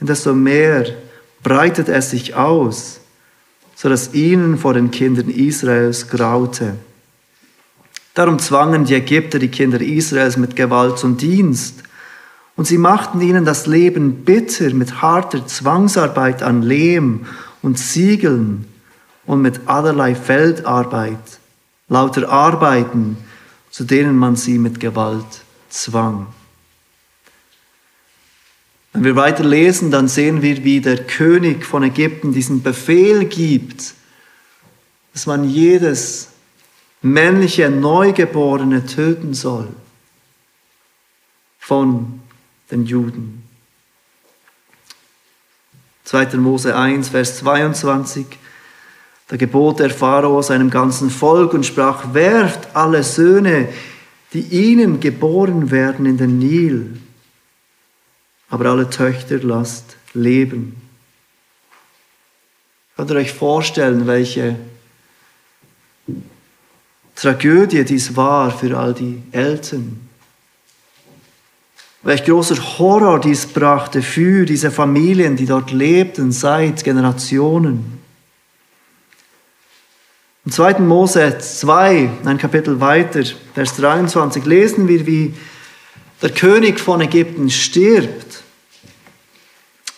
und 0.00 0.08
desto 0.08 0.32
mehr 0.32 0.86
breitet 1.42 1.88
es 1.88 2.10
sich 2.10 2.34
aus, 2.34 3.00
so 3.74 3.88
dass 3.88 4.14
ihnen 4.14 4.58
vor 4.58 4.74
den 4.74 4.90
Kindern 4.90 5.28
Israels 5.28 6.08
graute. 6.08 6.74
Darum 8.14 8.38
zwangen 8.38 8.84
die 8.84 8.94
Ägypter 8.94 9.38
die 9.38 9.48
Kinder 9.48 9.80
Israels 9.80 10.36
mit 10.36 10.54
Gewalt 10.54 10.98
zum 10.98 11.16
Dienst, 11.16 11.82
und 12.56 12.66
sie 12.66 12.78
machten 12.78 13.20
ihnen 13.20 13.44
das 13.44 13.66
Leben 13.66 14.24
bitter 14.24 14.74
mit 14.74 15.00
harter 15.00 15.46
Zwangsarbeit 15.46 16.42
an 16.42 16.62
Lehm 16.62 17.26
und 17.62 17.78
Ziegeln 17.78 18.66
und 19.24 19.40
mit 19.40 19.62
allerlei 19.66 20.14
Feldarbeit, 20.14 21.16
lauter 21.88 22.28
Arbeiten, 22.28 23.16
zu 23.70 23.84
denen 23.84 24.16
man 24.16 24.36
sie 24.36 24.58
mit 24.58 24.80
Gewalt 24.80 25.42
zwang. 25.68 26.26
Wenn 28.92 29.04
wir 29.04 29.16
weiter 29.16 29.44
lesen, 29.44 29.90
dann 29.90 30.08
sehen 30.08 30.42
wir, 30.42 30.64
wie 30.64 30.80
der 30.80 31.06
König 31.06 31.64
von 31.64 31.84
Ägypten 31.84 32.32
diesen 32.32 32.62
Befehl 32.62 33.24
gibt, 33.24 33.94
dass 35.12 35.26
man 35.26 35.48
jedes 35.48 36.28
männliche 37.02 37.70
Neugeborene 37.70 38.84
töten 38.86 39.32
soll 39.32 39.68
von 41.58 42.20
den 42.70 42.84
Juden. 42.84 43.44
2. 46.04 46.36
Mose 46.38 46.76
1, 46.76 47.10
Vers 47.10 47.38
22. 47.38 48.26
Da 49.30 49.36
gebot 49.36 49.78
der 49.78 49.90
Pharao 49.90 50.42
seinem 50.42 50.70
ganzen 50.70 51.08
Volk 51.08 51.54
und 51.54 51.64
sprach, 51.64 52.14
werft 52.14 52.74
alle 52.74 53.04
Söhne, 53.04 53.68
die 54.32 54.40
ihnen 54.40 54.98
geboren 54.98 55.70
werden 55.70 56.04
in 56.04 56.18
den 56.18 56.40
Nil, 56.40 56.98
aber 58.48 58.66
alle 58.66 58.90
Töchter 58.90 59.38
lasst 59.38 59.96
leben. 60.14 60.74
Könnt 62.96 63.12
ihr 63.12 63.18
euch 63.18 63.32
vorstellen, 63.32 64.08
welche 64.08 64.56
Tragödie 67.14 67.84
dies 67.84 68.16
war 68.16 68.50
für 68.50 68.76
all 68.76 68.94
die 68.94 69.22
Eltern? 69.30 70.08
Welch 72.02 72.24
großer 72.24 72.56
Horror 72.78 73.20
dies 73.20 73.46
brachte 73.46 74.02
für 74.02 74.44
diese 74.44 74.72
Familien, 74.72 75.36
die 75.36 75.46
dort 75.46 75.70
lebten 75.70 76.32
seit 76.32 76.82
Generationen. 76.82 77.99
Im 80.46 80.52
2. 80.52 80.78
Mose 80.78 81.36
2, 81.38 82.10
ein 82.24 82.38
Kapitel 82.38 82.80
weiter, 82.80 83.22
Vers 83.52 83.76
23, 83.76 84.46
lesen 84.46 84.88
wir, 84.88 85.06
wie 85.06 85.34
der 86.22 86.30
König 86.30 86.80
von 86.80 87.02
Ägypten 87.02 87.50
stirbt. 87.50 88.42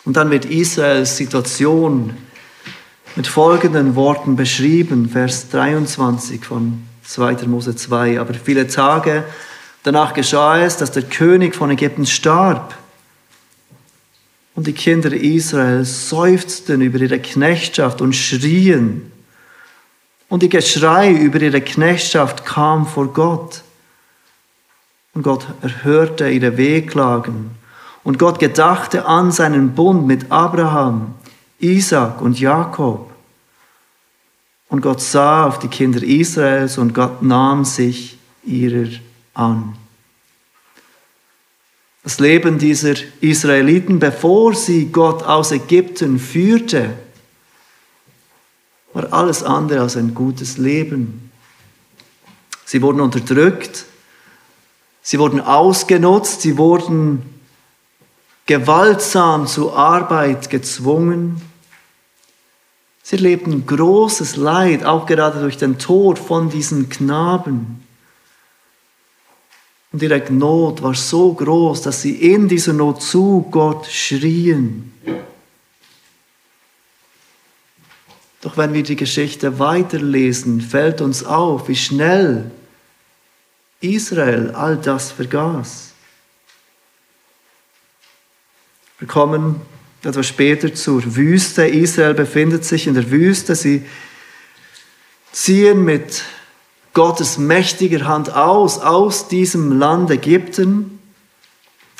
Und 0.04 0.16
dann 0.16 0.32
wird 0.32 0.44
Israels 0.46 1.16
Situation 1.16 2.16
mit 3.14 3.28
folgenden 3.28 3.94
Worten 3.94 4.34
beschrieben, 4.34 5.08
Vers 5.08 5.48
23 5.50 6.44
von 6.44 6.82
2. 7.04 7.46
Mose 7.46 7.76
2. 7.76 8.18
Aber 8.18 8.34
viele 8.34 8.66
Tage 8.66 9.22
danach 9.84 10.12
geschah 10.12 10.58
es, 10.58 10.76
dass 10.76 10.90
der 10.90 11.04
König 11.04 11.54
von 11.54 11.70
Ägypten 11.70 12.04
starb. 12.04 12.76
Und 14.56 14.66
die 14.66 14.72
Kinder 14.72 15.12
Israels 15.12 16.08
seufzten 16.08 16.80
über 16.80 16.98
ihre 16.98 17.20
Knechtschaft 17.20 18.00
und 18.00 18.16
schrien. 18.16 19.11
Und 20.32 20.42
die 20.42 20.48
Geschrei 20.48 21.12
über 21.12 21.42
ihre 21.42 21.60
Knechtschaft 21.60 22.46
kam 22.46 22.86
vor 22.86 23.08
Gott. 23.08 23.60
Und 25.12 25.24
Gott 25.24 25.46
erhörte 25.60 26.30
ihre 26.30 26.56
Wehklagen. 26.56 27.50
Und 28.02 28.18
Gott 28.18 28.38
gedachte 28.38 29.04
an 29.04 29.30
seinen 29.30 29.74
Bund 29.74 30.06
mit 30.06 30.32
Abraham, 30.32 31.16
Isaac 31.58 32.22
und 32.22 32.40
Jakob. 32.40 33.12
Und 34.70 34.80
Gott 34.80 35.02
sah 35.02 35.44
auf 35.44 35.58
die 35.58 35.68
Kinder 35.68 36.02
Israels 36.02 36.78
und 36.78 36.94
Gott 36.94 37.22
nahm 37.22 37.66
sich 37.66 38.16
ihrer 38.42 38.88
an. 39.34 39.76
Das 42.04 42.20
Leben 42.20 42.56
dieser 42.56 42.94
Israeliten, 43.20 43.98
bevor 43.98 44.54
sie 44.54 44.86
Gott 44.86 45.24
aus 45.24 45.52
Ägypten 45.52 46.18
führte, 46.18 46.94
war 48.94 49.12
alles 49.12 49.42
andere 49.42 49.80
als 49.80 49.96
ein 49.96 50.14
gutes 50.14 50.58
Leben. 50.58 51.30
Sie 52.64 52.82
wurden 52.82 53.00
unterdrückt, 53.00 53.84
sie 55.02 55.18
wurden 55.18 55.40
ausgenutzt, 55.40 56.42
sie 56.42 56.56
wurden 56.58 57.22
gewaltsam 58.46 59.46
zur 59.46 59.76
Arbeit 59.76 60.50
gezwungen. 60.50 61.40
Sie 63.02 63.16
erlebten 63.16 63.66
großes 63.66 64.36
Leid, 64.36 64.84
auch 64.84 65.06
gerade 65.06 65.40
durch 65.40 65.56
den 65.56 65.78
Tod 65.78 66.18
von 66.18 66.50
diesen 66.50 66.88
Knaben. 66.88 67.84
Und 69.92 70.02
ihre 70.02 70.22
Not 70.32 70.82
war 70.82 70.94
so 70.94 71.34
groß, 71.34 71.82
dass 71.82 72.00
sie 72.00 72.14
in 72.14 72.48
dieser 72.48 72.72
Not 72.72 73.02
zu 73.02 73.46
Gott 73.50 73.86
schrien. 73.86 74.92
Doch 78.42 78.56
wenn 78.56 78.74
wir 78.74 78.82
die 78.82 78.96
Geschichte 78.96 79.58
weiterlesen, 79.58 80.60
fällt 80.60 81.00
uns 81.00 81.24
auf, 81.24 81.68
wie 81.68 81.76
schnell 81.76 82.50
Israel 83.80 84.50
all 84.50 84.76
das 84.76 85.12
vergaß. 85.12 85.92
Wir 88.98 89.08
kommen 89.08 89.60
etwas 90.02 90.26
später 90.26 90.74
zur 90.74 91.16
Wüste. 91.16 91.66
Israel 91.66 92.14
befindet 92.14 92.64
sich 92.64 92.88
in 92.88 92.94
der 92.94 93.10
Wüste. 93.10 93.54
Sie 93.54 93.84
ziehen 95.30 95.84
mit 95.84 96.24
Gottes 96.94 97.38
mächtiger 97.38 98.06
Hand 98.06 98.34
aus, 98.34 98.78
aus 98.78 99.28
diesem 99.28 99.78
Land 99.78 100.10
Ägypten. 100.10 100.98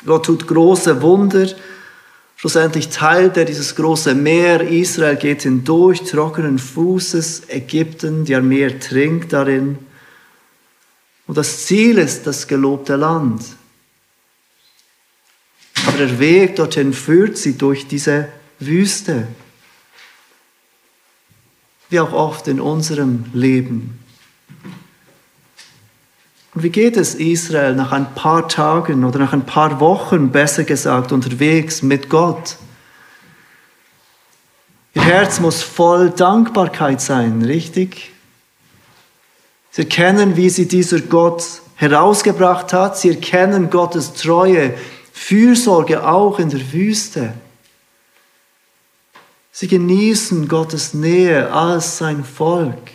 Gott 0.05 0.27
tut 0.27 0.49
große 0.49 1.03
Wunder. 1.03 1.49
Schlussendlich 2.43 2.89
teilt 2.89 3.37
er 3.37 3.45
dieses 3.45 3.77
große 3.77 4.17
Meer. 4.17 4.63
Israel 4.63 5.15
geht 5.15 5.43
hindurch, 5.43 6.03
trockenen 6.03 6.59
Fußes. 6.59 7.43
Ägypten, 7.49 8.25
die 8.25 8.35
Armee 8.35 8.69
trinkt 8.81 9.33
darin. 9.33 9.79
Und 11.29 11.39
das 11.39 11.67
Ziel 11.67 11.99
ist 11.99 12.27
das 12.27 12.49
gelobte 12.49 12.97
Land. 12.97 13.45
Aber 15.87 15.97
der 15.97 16.19
Weg 16.19 16.57
dorthin 16.57 16.93
führt 16.93 17.39
sie 17.39 17.57
durch 17.57 17.87
diese 17.87 18.27
Wüste. 18.59 19.29
Wie 21.91 22.01
auch 22.01 22.13
oft 22.13 22.49
in 22.49 22.61
unserem 22.61 23.27
Leben. 23.33 24.01
Und 26.55 26.63
wie 26.63 26.71
geht 26.71 26.97
es 26.97 27.15
Israel 27.15 27.75
nach 27.75 27.93
ein 27.93 28.15
paar 28.15 28.49
Tagen 28.49 29.05
oder 29.05 29.19
nach 29.19 29.33
ein 29.33 29.47
paar 29.47 29.81
Wochen, 29.81 30.31
besser 30.31 30.65
gesagt, 30.65 31.13
unterwegs 31.13 31.83
mit 31.83 32.11
Gott? 32.11 32.57
Ihr 34.95 35.03
Herz 35.03 35.41
muss 35.41 35.63
voll 35.63 36.11
Dankbarkeit 36.11 37.01
sein, 37.01 37.43
richtig? 37.43 38.13
Sie 39.71 39.83
erkennen, 39.83 40.37
wie 40.37 40.51
sie 40.51 40.69
dieser 40.69 41.01
Gott 41.01 41.45
herausgebracht 41.77 42.75
hat. 42.75 42.99
Sie 42.99 43.09
erkennen 43.09 43.71
Gottes 43.71 44.13
Treue 44.13 44.75
Fürsorge 45.13 46.07
auch 46.07 46.39
in 46.39 46.51
der 46.51 46.73
Wüste. 46.73 47.33
Sie 49.51 49.69
genießen 49.69 50.49
Gottes 50.49 50.93
Nähe 50.93 51.51
als 51.53 51.99
sein 51.99 52.25
Volk. 52.25 52.91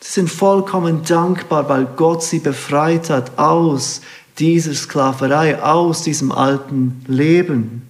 Sie 0.00 0.12
sind 0.12 0.30
vollkommen 0.30 1.04
dankbar, 1.04 1.68
weil 1.68 1.86
Gott 1.96 2.22
sie 2.22 2.38
befreit 2.38 3.10
hat 3.10 3.38
aus 3.38 4.00
dieser 4.38 4.72
Sklaverei, 4.72 5.62
aus 5.62 6.02
diesem 6.02 6.32
alten 6.32 7.04
Leben. 7.06 7.82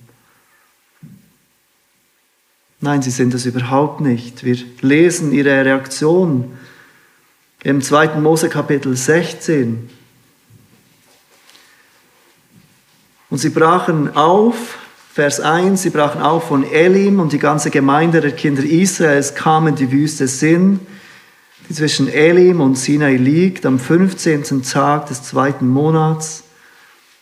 Nein, 2.81 3.03
sie 3.03 3.11
sind 3.11 3.35
es 3.35 3.47
überhaupt 3.47 4.01
nicht. 4.01 4.43
Wir 4.43 4.57
lesen 4.81 5.33
ihre 5.33 5.65
Reaktion 5.65 6.51
im 7.63 7.83
2. 7.83 8.19
Mose 8.21 8.49
Kapitel 8.49 8.97
16. 8.97 9.91
Und 13.29 13.39
sie 13.39 13.51
brachen 13.51 14.17
auf, 14.17 14.79
Vers 15.13 15.41
1, 15.41 15.83
sie 15.83 15.91
brachen 15.91 16.23
auf 16.23 16.49
von 16.49 16.65
Elim 16.65 17.21
und 17.21 17.33
die 17.33 17.39
ganze 17.39 17.71
Gemeinde 17.71 18.21
der 18.21 18.33
Kinder 18.33 18.65
Israels 18.65 19.35
kam 19.35 19.69
in 19.69 19.77
die 19.77 19.93
Wüste 19.93 20.27
Sin, 20.27 20.81
die 21.71 21.75
zwischen 21.75 22.09
Elim 22.09 22.61
und 22.61 22.77
Sinai 22.77 23.15
liegt, 23.15 23.65
am 23.65 23.79
15. 23.79 24.65
Tag 24.65 25.07
des 25.07 25.23
zweiten 25.23 25.69
Monats, 25.69 26.43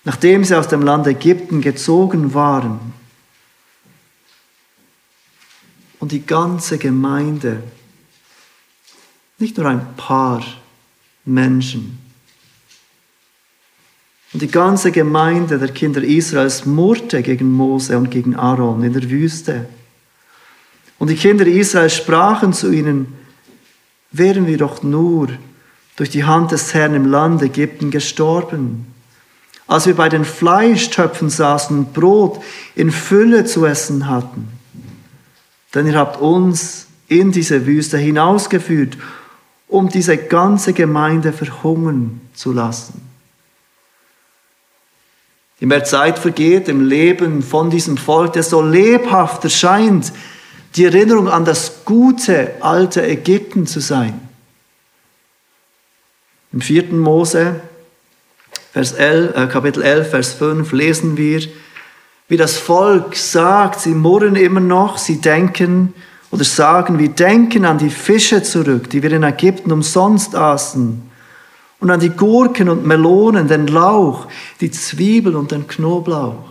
nachdem 0.04 0.42
sie 0.42 0.56
aus 0.56 0.68
dem 0.68 0.80
Land 0.80 1.06
Ägypten 1.06 1.60
gezogen 1.60 2.32
waren. 2.32 2.80
Und 5.98 6.12
die 6.12 6.24
ganze 6.24 6.78
Gemeinde, 6.78 7.62
nicht 9.36 9.58
nur 9.58 9.66
ein 9.66 9.96
paar 9.96 10.42
Menschen, 11.26 11.98
und 14.32 14.40
die 14.40 14.50
ganze 14.50 14.92
Gemeinde 14.92 15.58
der 15.58 15.72
Kinder 15.72 16.02
Israels 16.02 16.64
murrte 16.64 17.22
gegen 17.22 17.50
Mose 17.50 17.98
und 17.98 18.10
gegen 18.10 18.34
Aaron 18.34 18.82
in 18.82 18.94
der 18.94 19.10
Wüste. 19.10 19.68
Und 20.98 21.08
die 21.08 21.16
Kinder 21.16 21.46
Israels 21.46 21.96
sprachen 21.96 22.54
zu 22.54 22.72
ihnen, 22.72 23.17
wären 24.10 24.46
wir 24.46 24.58
doch 24.58 24.82
nur 24.82 25.28
durch 25.96 26.10
die 26.10 26.24
Hand 26.24 26.52
des 26.52 26.74
Herrn 26.74 26.94
im 26.94 27.06
Land 27.06 27.42
Ägypten 27.42 27.90
gestorben. 27.90 28.86
Als 29.66 29.86
wir 29.86 29.94
bei 29.94 30.08
den 30.08 30.24
Fleischtöpfen 30.24 31.28
saßen 31.28 31.76
und 31.78 31.92
Brot 31.92 32.42
in 32.74 32.90
Fülle 32.90 33.44
zu 33.44 33.66
essen 33.66 34.08
hatten. 34.08 34.48
Denn 35.74 35.86
ihr 35.86 35.98
habt 35.98 36.20
uns 36.20 36.86
in 37.08 37.32
diese 37.32 37.66
Wüste 37.66 37.98
hinausgeführt, 37.98 38.96
um 39.66 39.88
diese 39.88 40.16
ganze 40.16 40.72
Gemeinde 40.72 41.32
verhungern 41.32 42.20
zu 42.32 42.52
lassen. 42.52 43.02
Je 45.60 45.66
mehr 45.66 45.84
Zeit 45.84 46.18
vergeht 46.18 46.68
im 46.68 46.86
Leben 46.86 47.42
von 47.42 47.68
diesem 47.68 47.96
Volk, 47.96 48.34
desto 48.34 48.62
lebhafter 48.62 49.50
scheint 49.50 50.12
die 50.76 50.84
Erinnerung 50.84 51.28
an 51.28 51.44
das 51.44 51.84
gute 51.84 52.52
alte 52.60 53.06
Ägypten 53.06 53.66
zu 53.66 53.80
sein. 53.80 54.20
Im 56.52 56.60
vierten 56.60 56.98
Mose, 56.98 57.60
Vers 58.72 58.92
11, 58.92 59.36
äh, 59.36 59.46
Kapitel 59.46 59.82
11, 59.82 60.10
Vers 60.10 60.32
5 60.34 60.72
lesen 60.72 61.16
wir, 61.16 61.42
wie 62.28 62.36
das 62.36 62.56
Volk 62.56 63.16
sagt, 63.16 63.80
sie 63.80 63.94
murren 63.94 64.36
immer 64.36 64.60
noch, 64.60 64.98
sie 64.98 65.20
denken 65.20 65.94
oder 66.30 66.44
sagen, 66.44 66.98
wir 66.98 67.08
denken 67.08 67.64
an 67.64 67.78
die 67.78 67.90
Fische 67.90 68.42
zurück, 68.42 68.90
die 68.90 69.02
wir 69.02 69.12
in 69.12 69.22
Ägypten 69.22 69.72
umsonst 69.72 70.34
aßen 70.34 71.02
und 71.80 71.90
an 71.90 72.00
die 72.00 72.10
Gurken 72.10 72.68
und 72.68 72.86
Melonen, 72.86 73.48
den 73.48 73.66
Lauch, 73.66 74.26
die 74.60 74.70
Zwiebel 74.70 75.36
und 75.36 75.52
den 75.52 75.66
Knoblauch. 75.66 76.44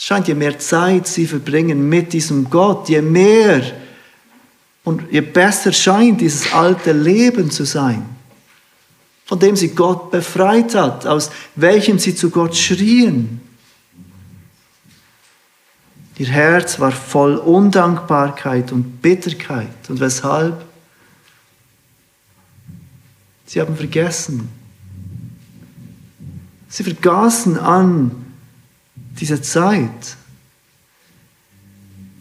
Scheint, 0.00 0.28
je 0.28 0.34
mehr 0.34 0.58
Zeit 0.58 1.06
sie 1.06 1.26
verbringen 1.26 1.88
mit 1.88 2.14
diesem 2.14 2.48
Gott, 2.48 2.88
je 2.88 3.02
mehr 3.02 3.62
und 4.82 5.02
je 5.12 5.20
besser 5.20 5.72
scheint 5.72 6.22
dieses 6.22 6.52
alte 6.54 6.92
Leben 6.92 7.50
zu 7.50 7.64
sein, 7.64 8.02
von 9.26 9.38
dem 9.38 9.56
sie 9.56 9.68
Gott 9.68 10.10
befreit 10.10 10.74
hat, 10.74 11.06
aus 11.06 11.30
welchem 11.54 11.98
sie 11.98 12.14
zu 12.14 12.30
Gott 12.30 12.56
schrien. 12.56 13.42
Ihr 16.16 16.28
Herz 16.28 16.80
war 16.80 16.92
voll 16.92 17.36
Undankbarkeit 17.36 18.72
und 18.72 19.00
Bitterkeit. 19.00 19.88
Und 19.88 20.00
weshalb? 20.00 20.64
Sie 23.46 23.60
haben 23.60 23.76
vergessen, 23.76 24.48
Sie 26.72 26.84
vergaßen 26.84 27.58
an 27.58 28.29
diese 29.18 29.42
Zeit, 29.42 30.16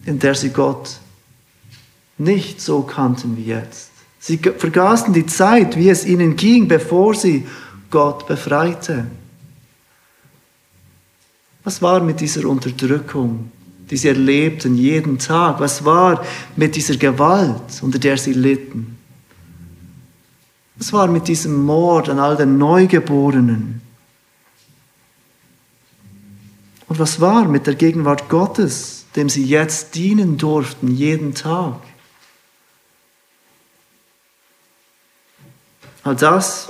in 0.06 0.20
der 0.20 0.36
sie 0.36 0.50
Gott 0.50 1.00
nicht 2.18 2.62
so 2.62 2.82
kannten 2.82 3.38
wie 3.38 3.46
jetzt. 3.46 3.92
Sie 4.20 4.38
vergaßen 4.38 5.14
die 5.14 5.26
Zeit, 5.26 5.78
wie 5.78 5.90
es 5.90 6.06
ihnen 6.06 6.36
ging, 6.36 6.68
bevor 6.68 7.16
sie 7.16 7.48
Gott 7.90 8.28
befreite. 8.28 9.06
Was 11.64 11.82
war 11.82 12.02
mit 12.02 12.20
dieser 12.20 12.46
Unterdrückung, 12.48 13.52
die 13.90 13.98
sie 13.98 14.10
erlebten 14.10 14.76
jeden 14.76 15.18
Tag? 15.20 15.60
Was 15.60 15.86
war 15.86 16.24
mit 16.56 16.76
dieser 16.76 16.98
Gewalt, 16.98 17.82
unter 17.82 18.00
der 18.00 18.18
sie 18.18 18.34
litten? 18.34 18.98
Was 20.76 20.94
war 20.94 21.08
mit 21.08 21.28
diesem 21.28 21.64
Mord 21.66 22.10
an 22.10 22.20
all 22.20 22.36
den 22.38 22.58
Neugeborenen? 22.58 23.82
Und 26.90 26.98
was 26.98 27.22
war 27.22 27.46
mit 27.46 27.68
der 27.68 27.76
Gegenwart 27.76 28.30
Gottes, 28.30 29.06
dem 29.16 29.30
sie 29.30 29.46
jetzt 29.46 29.94
dienen 29.96 30.38
durften, 30.38 30.88
jeden 30.90 31.36
Tag? 31.36 31.80
All 36.04 36.16
das, 36.16 36.70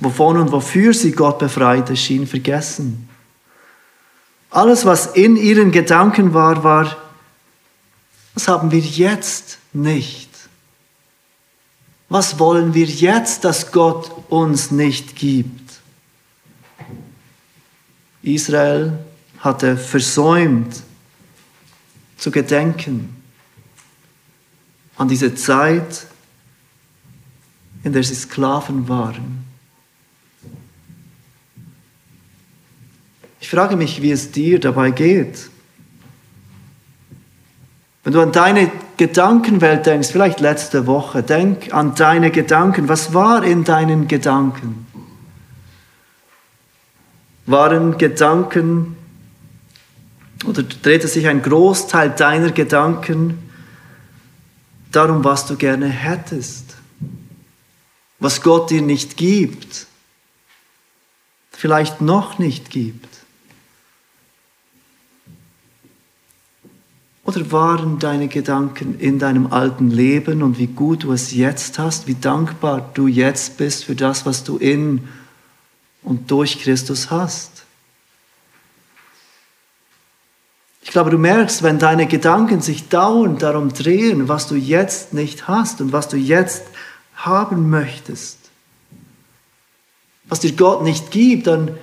wovon 0.00 0.36
und 0.36 0.50
wofür 0.50 0.92
sie 0.94 1.12
Gott 1.12 1.38
befreite, 1.38 1.96
schien 1.96 2.26
vergessen. 2.26 3.08
Alles, 4.50 4.84
was 4.84 5.06
in 5.06 5.36
ihren 5.36 5.70
Gedanken 5.70 6.34
war, 6.34 6.64
war, 6.64 6.96
was 8.34 8.48
haben 8.48 8.72
wir 8.72 8.80
jetzt 8.80 9.58
nicht? 9.72 10.28
Was 12.08 12.38
wollen 12.40 12.74
wir 12.74 12.86
jetzt, 12.86 13.44
dass 13.44 13.70
Gott 13.70 14.10
uns 14.28 14.72
nicht 14.72 15.14
gibt? 15.14 15.61
Israel 18.22 18.98
hatte 19.40 19.76
versäumt 19.76 20.82
zu 22.16 22.30
gedenken 22.30 23.16
an 24.96 25.08
diese 25.08 25.34
Zeit, 25.34 26.06
in 27.82 27.92
der 27.92 28.04
sie 28.04 28.14
Sklaven 28.14 28.88
waren. 28.88 29.44
Ich 33.40 33.50
frage 33.50 33.76
mich, 33.76 34.00
wie 34.02 34.12
es 34.12 34.30
dir 34.30 34.60
dabei 34.60 34.92
geht. 34.92 35.50
Wenn 38.04 38.12
du 38.12 38.20
an 38.20 38.32
deine 38.32 38.70
Gedankenwelt 38.96 39.86
denkst, 39.86 40.10
vielleicht 40.10 40.40
letzte 40.40 40.86
Woche, 40.86 41.22
denk 41.24 41.74
an 41.74 41.94
deine 41.96 42.30
Gedanken. 42.30 42.88
Was 42.88 43.14
war 43.14 43.42
in 43.42 43.64
deinen 43.64 44.06
Gedanken? 44.06 44.86
Waren 47.46 47.98
Gedanken 47.98 48.96
oder 50.46 50.62
drehte 50.62 51.08
sich 51.08 51.26
ein 51.26 51.42
Großteil 51.42 52.10
deiner 52.10 52.50
Gedanken 52.50 53.38
darum, 54.90 55.24
was 55.24 55.46
du 55.46 55.56
gerne 55.56 55.88
hättest, 55.88 56.76
was 58.18 58.42
Gott 58.42 58.70
dir 58.70 58.82
nicht 58.82 59.16
gibt, 59.16 59.86
vielleicht 61.50 62.00
noch 62.00 62.38
nicht 62.38 62.70
gibt? 62.70 63.08
Oder 67.24 67.52
waren 67.52 67.98
deine 67.98 68.28
Gedanken 68.28 68.98
in 68.98 69.18
deinem 69.18 69.52
alten 69.52 69.90
Leben 69.90 70.42
und 70.42 70.58
wie 70.58 70.66
gut 70.66 71.04
du 71.04 71.12
es 71.12 71.32
jetzt 71.32 71.78
hast, 71.78 72.06
wie 72.08 72.16
dankbar 72.16 72.90
du 72.94 73.06
jetzt 73.06 73.56
bist 73.58 73.84
für 73.84 73.94
das, 73.94 74.26
was 74.26 74.42
du 74.42 74.58
in 74.58 75.08
und 76.02 76.30
durch 76.30 76.60
Christus 76.60 77.10
hast? 77.10 77.64
Ich 80.82 80.90
glaube, 80.90 81.10
du 81.10 81.18
merkst, 81.18 81.62
wenn 81.62 81.78
deine 81.78 82.06
Gedanken 82.06 82.60
sich 82.60 82.88
dauernd 82.88 83.42
darum 83.42 83.72
drehen, 83.72 84.28
was 84.28 84.48
du 84.48 84.56
jetzt 84.56 85.14
nicht 85.14 85.48
hast 85.48 85.80
und 85.80 85.92
was 85.92 86.08
du 86.08 86.16
jetzt 86.16 86.64
haben 87.14 87.70
möchtest, 87.70 88.38
was 90.24 90.40
dir 90.40 90.52
Gott 90.52 90.82
nicht 90.82 91.10
gibt, 91.10 91.46
dann 91.46 91.78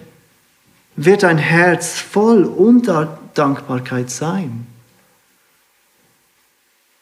wird 0.96 1.24
dein 1.24 1.38
Herz 1.38 1.98
voll 1.98 2.44
Undankbarkeit 2.44 4.10
sein. 4.10 4.68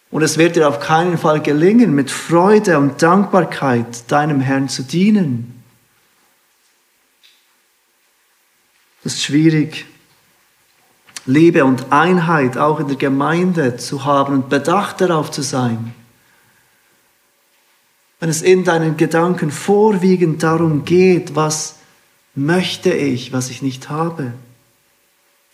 Und 0.09 0.21
es 0.21 0.37
wird 0.37 0.55
dir 0.55 0.69
auf 0.69 0.79
keinen 0.79 1.17
Fall 1.17 1.41
gelingen, 1.41 1.93
mit 1.93 2.11
Freude 2.11 2.77
und 2.77 3.01
Dankbarkeit 3.01 4.09
deinem 4.09 4.39
Herrn 4.39 4.69
zu 4.69 4.83
dienen. 4.83 5.56
Es 9.07 9.13
ist 9.13 9.23
schwierig, 9.23 9.85
Liebe 11.25 11.63
und 11.63 11.93
Einheit 11.93 12.57
auch 12.57 12.81
in 12.81 12.89
der 12.89 12.97
Gemeinde 12.97 13.77
zu 13.77 14.03
haben 14.03 14.33
und 14.33 14.49
bedacht 14.49 14.99
darauf 14.99 15.31
zu 15.31 15.43
sein. 15.43 15.93
Wenn 18.19 18.27
es 18.27 18.41
in 18.41 18.65
deinen 18.65 18.97
Gedanken 18.97 19.49
vorwiegend 19.49 20.43
darum 20.43 20.83
geht, 20.83 21.37
was 21.37 21.75
möchte 22.35 22.91
ich, 22.91 23.31
was 23.31 23.49
ich 23.49 23.61
nicht 23.61 23.87
habe. 23.87 24.33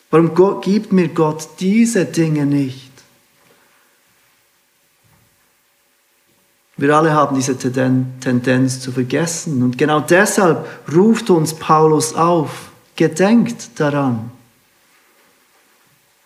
Warum 0.09 0.33
gibt 0.61 0.91
mir 0.91 1.09
Gott 1.09 1.47
diese 1.59 2.05
Dinge 2.05 2.47
nicht? 2.47 2.91
Wir 6.77 6.91
alle 6.97 7.13
haben 7.13 7.35
diese 7.35 7.55
Tendenz 7.55 8.79
zu 8.79 8.91
vergessen. 8.91 9.61
Und 9.61 9.77
genau 9.77 9.99
deshalb 9.99 10.67
ruft 10.91 11.29
uns 11.29 11.53
Paulus 11.53 12.15
auf, 12.15 12.72
gedenkt 12.95 13.79
daran. 13.79 14.31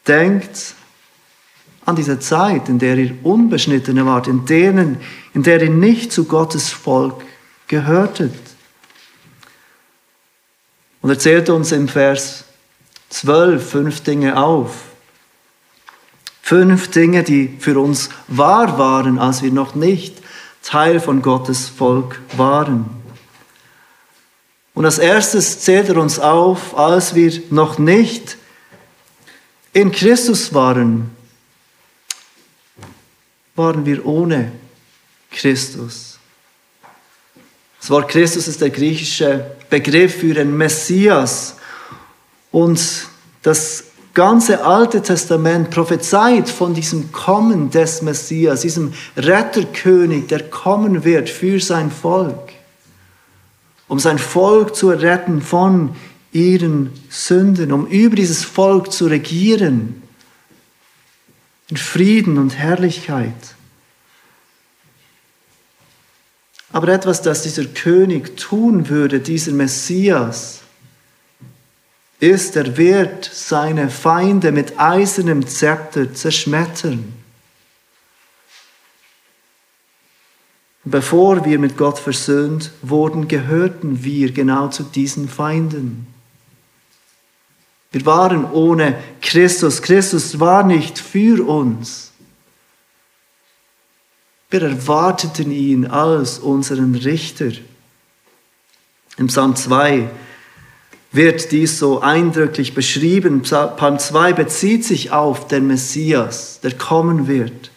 Denkt 0.07 0.75
an 1.85 1.95
diese 1.95 2.19
Zeit, 2.19 2.67
in 2.69 2.79
der 2.79 2.97
ihr 2.97 3.15
Unbeschnittene 3.23 4.05
wart, 4.05 4.27
in, 4.27 4.45
denen, 4.45 4.97
in 5.33 5.43
der 5.43 5.61
ihr 5.61 5.69
nicht 5.69 6.11
zu 6.11 6.25
Gottes 6.25 6.69
Volk 6.69 7.23
gehörtet. 7.67 8.33
Und 11.01 11.09
erzählt 11.09 11.49
uns 11.49 11.71
im 11.71 11.87
Vers 11.87 12.43
12 13.09 13.69
fünf 13.69 14.01
Dinge 14.01 14.37
auf. 14.37 14.83
Fünf 16.41 16.91
Dinge, 16.91 17.23
die 17.23 17.55
für 17.59 17.79
uns 17.79 18.09
wahr 18.27 18.77
waren, 18.77 19.19
als 19.19 19.41
wir 19.41 19.51
noch 19.51 19.75
nicht 19.75 20.21
Teil 20.63 20.99
von 20.99 21.21
Gottes 21.21 21.69
Volk 21.69 22.19
waren. 22.35 22.96
Und 24.77 24.85
als 24.85 24.99
erstes 24.99 25.61
zählt 25.61 25.89
er 25.89 25.97
uns 25.97 26.19
auf, 26.19 26.77
als 26.77 27.15
wir 27.15 27.41
noch 27.49 27.79
nicht 27.79 28.37
in 29.73 29.91
Christus 29.91 30.53
waren, 30.53 31.09
waren 33.55 33.87
wir 33.87 34.05
ohne 34.05 34.51
Christus. 35.31 36.19
Das 37.79 37.89
Wort 37.89 38.07
Christus 38.09 38.47
ist 38.47 38.61
der 38.61 38.69
griechische 38.69 39.49
Begriff 39.71 40.19
für 40.19 40.35
den 40.35 40.55
Messias. 40.55 41.55
Und 42.51 43.07
das 43.41 43.85
ganze 44.13 44.63
Alte 44.63 45.01
Testament 45.01 45.71
prophezeit 45.71 46.49
von 46.49 46.75
diesem 46.75 47.11
Kommen 47.11 47.71
des 47.71 48.03
Messias, 48.03 48.61
diesem 48.61 48.93
Retterkönig, 49.15 50.27
der 50.27 50.47
kommen 50.51 51.03
wird 51.03 51.31
für 51.31 51.59
sein 51.59 51.89
Volk, 51.89 52.53
um 53.87 53.99
sein 53.99 54.19
Volk 54.19 54.75
zu 54.75 54.89
retten 54.89 55.41
von 55.41 55.95
ihren 56.31 56.91
Sünden, 57.09 57.71
um 57.71 57.87
über 57.87 58.15
dieses 58.15 58.43
Volk 58.43 58.91
zu 58.91 59.07
regieren, 59.07 60.01
in 61.69 61.77
Frieden 61.77 62.37
und 62.37 62.57
Herrlichkeit. 62.57 63.55
Aber 66.71 66.89
etwas, 66.89 67.21
das 67.21 67.43
dieser 67.43 67.65
König 67.65 68.37
tun 68.37 68.89
würde, 68.89 69.19
dieser 69.19 69.51
Messias, 69.53 70.59
ist, 72.19 72.55
er 72.55 72.77
wird 72.77 73.25
seine 73.25 73.89
Feinde 73.89 74.51
mit 74.51 74.79
eisernem 74.79 75.47
Zepter 75.47 76.13
zerschmettern. 76.13 77.13
Bevor 80.89 81.43
wir 81.43 81.59
mit 81.59 81.75
Gott 81.75 81.99
versöhnt 81.99 82.71
wurden, 82.81 83.27
gehörten 83.27 84.05
wir 84.05 84.31
genau 84.31 84.69
zu 84.69 84.83
diesen 84.83 85.27
Feinden. 85.27 86.07
Wir 87.91 88.05
waren 88.05 88.49
ohne 88.49 88.97
Christus. 89.21 89.81
Christus 89.81 90.39
war 90.39 90.63
nicht 90.63 90.97
für 90.97 91.45
uns. 91.45 92.13
Wir 94.49 94.61
erwarteten 94.61 95.51
ihn 95.51 95.87
als 95.87 96.39
unseren 96.39 96.95
Richter. 96.95 97.51
Im 99.17 99.27
Psalm 99.27 99.57
2 99.57 100.09
wird 101.11 101.51
dies 101.51 101.79
so 101.79 101.99
eindrücklich 101.99 102.73
beschrieben. 102.73 103.41
Psalm 103.41 103.99
2 103.99 104.31
bezieht 104.31 104.85
sich 104.85 105.11
auf 105.11 105.49
den 105.49 105.67
Messias, 105.67 106.61
der 106.61 106.77
kommen 106.77 107.27
wird. 107.27 107.71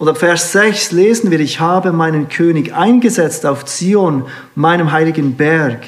Und 0.00 0.08
ab 0.08 0.16
Vers 0.16 0.52
6 0.52 0.92
lesen 0.92 1.30
wir, 1.30 1.40
ich 1.40 1.60
habe 1.60 1.92
meinen 1.92 2.30
König 2.30 2.72
eingesetzt 2.72 3.44
auf 3.44 3.66
Zion, 3.66 4.24
meinem 4.54 4.92
heiligen 4.92 5.36
Berg. 5.36 5.84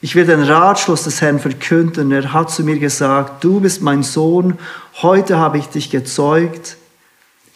Ich 0.00 0.14
will 0.14 0.24
den 0.24 0.42
Ratschluss 0.42 1.02
des 1.02 1.20
Herrn 1.20 1.38
verkünden. 1.38 2.12
Er 2.12 2.32
hat 2.32 2.50
zu 2.50 2.64
mir 2.64 2.78
gesagt, 2.78 3.44
du 3.44 3.60
bist 3.60 3.82
mein 3.82 4.02
Sohn, 4.02 4.58
heute 5.02 5.36
habe 5.36 5.58
ich 5.58 5.66
dich 5.66 5.90
gezeugt. 5.90 6.78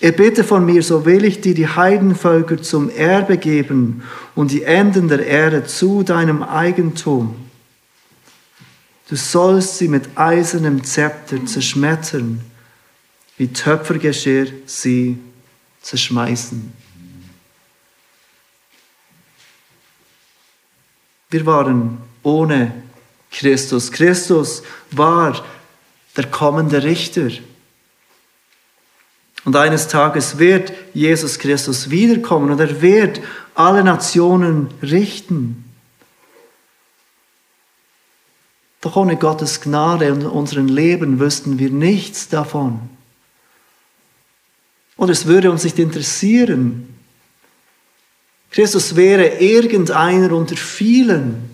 Erbitte 0.00 0.44
von 0.44 0.66
mir, 0.66 0.82
so 0.82 1.06
will 1.06 1.24
ich 1.24 1.40
dir 1.40 1.54
die 1.54 1.68
Heidenvölker 1.68 2.60
zum 2.60 2.90
Erbe 2.90 3.38
geben 3.38 4.02
und 4.34 4.50
die 4.50 4.64
Enden 4.64 5.08
der 5.08 5.26
Erde 5.26 5.64
zu 5.64 6.02
deinem 6.02 6.42
Eigentum. 6.42 7.36
Du 9.08 9.16
sollst 9.16 9.78
sie 9.78 9.88
mit 9.88 10.18
eisernem 10.18 10.84
Zepter 10.84 11.46
zerschmettern, 11.46 12.40
wie 13.38 13.48
Töpfergeschirr 13.48 14.48
sie 14.66 15.16
zerschmeißen. 15.84 16.72
Wir 21.30 21.46
waren 21.46 21.98
ohne 22.22 22.82
Christus. 23.30 23.92
Christus 23.92 24.62
war 24.90 25.44
der 26.16 26.30
kommende 26.30 26.82
Richter. 26.82 27.28
Und 29.44 29.56
eines 29.56 29.88
Tages 29.88 30.38
wird 30.38 30.72
Jesus 30.94 31.38
Christus 31.38 31.90
wiederkommen 31.90 32.50
und 32.50 32.60
er 32.60 32.80
wird 32.80 33.20
alle 33.54 33.84
Nationen 33.84 34.68
richten. 34.80 35.64
Doch 38.80 38.96
ohne 38.96 39.16
Gottes 39.16 39.60
Gnade 39.60 40.06
in 40.06 40.24
unserem 40.24 40.66
Leben 40.66 41.20
wüssten 41.20 41.58
wir 41.58 41.70
nichts 41.70 42.28
davon. 42.28 42.93
Oder 44.96 45.12
es 45.12 45.26
würde 45.26 45.50
uns 45.50 45.64
nicht 45.64 45.78
interessieren. 45.78 46.94
Christus 48.50 48.94
wäre 48.94 49.40
irgendeiner 49.40 50.32
unter 50.32 50.56
vielen, 50.56 51.50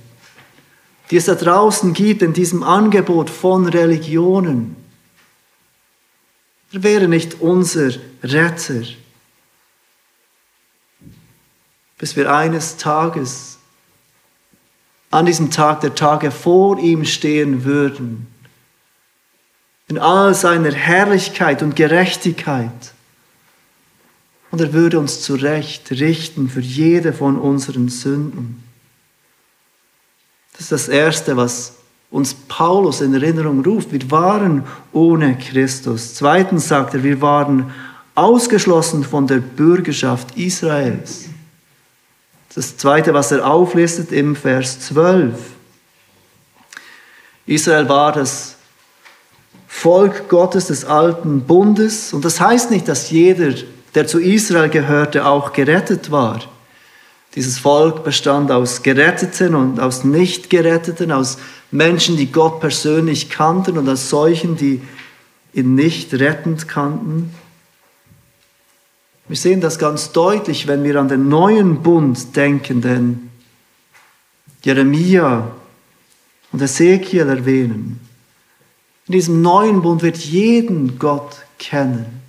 die 1.11 1.17
es 1.17 1.25
da 1.25 1.35
draußen 1.35 1.93
gibt 1.95 2.23
in 2.23 2.33
diesem 2.33 2.63
Angebot 2.63 3.31
von 3.31 3.67
Religionen. 3.67 4.77
Er 6.73 6.83
wäre 6.83 7.09
nicht 7.09 7.41
unser 7.41 7.93
Retter, 8.23 8.83
bis 11.99 12.17
wir 12.17 12.33
eines 12.33 12.77
Tages, 12.77 13.59
an 15.11 15.27
diesem 15.27 15.51
Tag 15.51 15.81
der 15.81 15.95
Tage 15.95 16.31
vor 16.31 16.79
ihm 16.79 17.05
stehen 17.05 17.65
würden, 17.65 18.29
in 19.89 19.99
all 19.99 20.35
seiner 20.35 20.73
Herrlichkeit 20.73 21.63
und 21.63 21.75
Gerechtigkeit. 21.75 22.93
Und 24.51 24.61
er 24.61 24.73
würde 24.73 24.99
uns 24.99 25.23
zurecht 25.23 25.91
richten 25.91 26.49
für 26.49 26.61
jede 26.61 27.13
von 27.13 27.39
unseren 27.39 27.89
Sünden. 27.89 28.63
Das 30.53 30.63
ist 30.63 30.73
das 30.73 30.89
Erste, 30.89 31.37
was 31.37 31.75
uns 32.11 32.35
Paulus 32.35 33.01
in 33.01 33.15
Erinnerung 33.15 33.65
ruft. 33.65 33.93
Wir 33.93 34.11
waren 34.11 34.65
ohne 34.93 35.39
Christus. 35.39 36.15
Zweitens 36.15 36.69
sagt 36.69 36.95
er, 36.95 37.05
wir 37.05 37.21
waren 37.21 37.73
ausgeschlossen 38.15 39.05
von 39.05 39.27
der 39.27 39.39
Bürgerschaft 39.39 40.37
Israels. 40.37 41.27
Das 42.55 42.77
Zweite, 42.77 43.15
was 43.15 43.31
er 43.31 43.49
auflistet 43.49 44.11
im 44.11 44.35
Vers 44.35 44.81
12. 44.81 45.35
Israel 47.47 47.89
war 47.89 48.13
das 48.13 48.57
Volk 49.69 50.29
Gottes 50.29 50.67
des 50.67 50.85
alten 50.85 51.43
Bundes. 51.43 52.13
Und 52.13 52.25
das 52.25 52.41
heißt 52.41 52.71
nicht, 52.73 52.89
dass 52.89 53.11
jeder, 53.11 53.55
der 53.95 54.07
zu 54.07 54.19
Israel 54.19 54.69
gehörte, 54.69 55.27
auch 55.27 55.53
gerettet 55.53 56.11
war. 56.11 56.41
Dieses 57.35 57.59
Volk 57.59 58.03
bestand 58.03 58.51
aus 58.51 58.83
Geretteten 58.83 59.55
und 59.55 59.79
aus 59.79 60.05
Nicht-Geretteten, 60.05 61.13
aus 61.13 61.39
Menschen, 61.71 62.17
die 62.17 62.33
Gott 62.33 62.61
persönlich 62.61 63.31
kannten 63.31 63.79
und 63.79 63.89
aus 63.89 64.11
solchen, 64.11 64.57
die 64.57 64.81
ihn 65.53 65.75
nicht 65.75 66.13
rettend 66.15 66.67
kannten. 66.67 67.35
Wir 69.29 69.37
sehen 69.37 69.61
das 69.61 69.79
ganz 69.79 70.11
deutlich, 70.11 70.67
wenn 70.67 70.83
wir 70.83 70.97
an 70.97 71.09
den 71.09 71.29
neuen 71.29 71.83
Bund 71.83 72.35
denken, 72.35 72.81
denn 72.81 73.31
Jeremia 74.63 75.53
und 76.51 76.63
Ezekiel 76.63 77.29
erwähnen. 77.29 78.01
In 79.07 79.13
diesem 79.13 79.41
neuen 79.41 79.83
Bund 79.83 80.03
wird 80.03 80.17
jeden 80.19 80.99
Gott 80.99 81.37
kennen. 81.59 82.20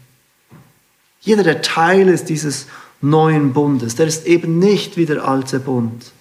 Jeder, 1.21 1.43
der 1.43 1.61
Teil 1.61 2.09
ist 2.09 2.29
dieses 2.29 2.67
neuen 2.99 3.53
Bundes. 3.53 3.95
Der 3.95 4.07
ist 4.07 4.25
eben 4.25 4.59
nicht 4.59 4.97
wie 4.97 5.05
der 5.05 5.27
alte 5.27 5.59
Bund. 5.59 6.11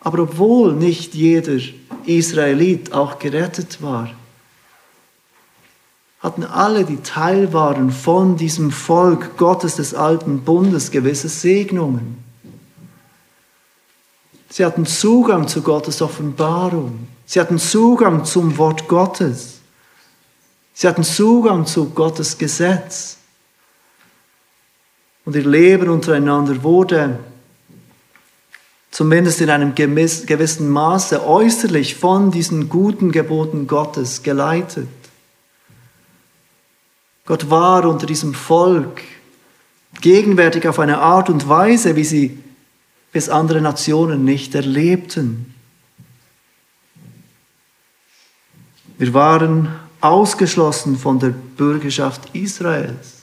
Aber 0.00 0.24
obwohl 0.24 0.72
nicht 0.74 1.14
jeder 1.14 1.58
Israelit 2.06 2.92
auch 2.92 3.18
gerettet 3.18 3.80
war, 3.82 4.10
hatten 6.20 6.44
alle, 6.44 6.84
die 6.84 7.02
Teil 7.02 7.52
waren 7.52 7.90
von 7.90 8.36
diesem 8.36 8.70
Volk 8.70 9.36
Gottes 9.36 9.76
des 9.76 9.94
alten 9.94 10.42
Bundes, 10.42 10.90
gewisse 10.90 11.28
Segnungen. 11.28 12.22
Sie 14.48 14.64
hatten 14.64 14.86
Zugang 14.86 15.48
zu 15.48 15.62
Gottes 15.62 16.00
Offenbarung. 16.00 17.08
Sie 17.26 17.40
hatten 17.40 17.58
Zugang 17.58 18.24
zum 18.24 18.56
Wort 18.58 18.86
Gottes. 18.86 19.61
Sie 20.74 20.88
hatten 20.88 21.04
Zugang 21.04 21.66
zu 21.66 21.90
Gottes 21.90 22.38
Gesetz. 22.38 23.18
Und 25.24 25.36
ihr 25.36 25.46
Leben 25.46 25.88
untereinander 25.88 26.62
wurde 26.62 27.18
zumindest 28.90 29.40
in 29.40 29.50
einem 29.50 29.74
gewissen 29.74 30.68
Maße 30.68 31.26
äußerlich 31.26 31.94
von 31.94 32.30
diesen 32.30 32.68
guten 32.68 33.10
Geboten 33.10 33.66
Gottes 33.66 34.22
geleitet. 34.22 34.88
Gott 37.24 37.48
war 37.50 37.86
unter 37.86 38.06
diesem 38.06 38.34
Volk 38.34 39.02
gegenwärtig 40.00 40.68
auf 40.68 40.78
eine 40.78 40.98
Art 40.98 41.30
und 41.30 41.48
Weise, 41.48 41.96
wie 41.96 42.04
sie 42.04 42.38
bis 43.12 43.28
andere 43.28 43.60
Nationen 43.60 44.24
nicht 44.24 44.54
erlebten. 44.54 45.54
Wir 48.98 49.14
waren 49.14 49.68
ausgeschlossen 50.02 50.98
von 50.98 51.18
der 51.18 51.30
Bürgerschaft 51.30 52.34
Israels. 52.34 53.22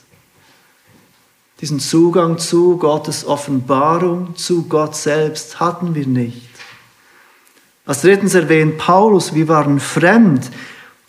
Diesen 1.60 1.78
Zugang 1.78 2.38
zu 2.38 2.78
Gottes 2.78 3.26
Offenbarung, 3.26 4.34
zu 4.34 4.64
Gott 4.64 4.96
selbst 4.96 5.60
hatten 5.60 5.94
wir 5.94 6.06
nicht. 6.06 6.48
Als 7.84 8.00
drittens 8.00 8.34
erwähnt 8.34 8.78
Paulus, 8.78 9.34
wir 9.34 9.46
waren 9.48 9.78
fremd 9.78 10.50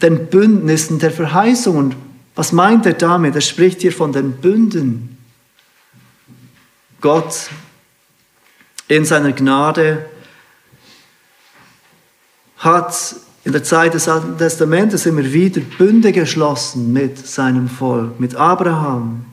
den 0.01 0.27
Bündnissen 0.27 0.99
der 0.99 1.11
Verheißung. 1.11 1.77
Und 1.77 1.95
was 2.35 2.51
meint 2.51 2.85
er 2.85 2.93
damit? 2.93 3.35
Er 3.35 3.41
spricht 3.41 3.81
hier 3.81 3.93
von 3.93 4.11
den 4.11 4.33
Bünden. 4.33 5.17
Gott 6.99 7.49
in 8.87 9.05
seiner 9.05 9.31
Gnade 9.31 10.05
hat 12.57 13.15
in 13.43 13.51
der 13.51 13.63
Zeit 13.63 13.93
des 13.93 14.07
Alten 14.07 14.37
Testamentes 14.37 15.05
immer 15.05 15.23
wieder 15.23 15.61
Bünde 15.61 16.11
geschlossen 16.11 16.93
mit 16.93 17.17
seinem 17.17 17.67
Volk, 17.67 18.19
mit 18.19 18.35
Abraham, 18.35 19.25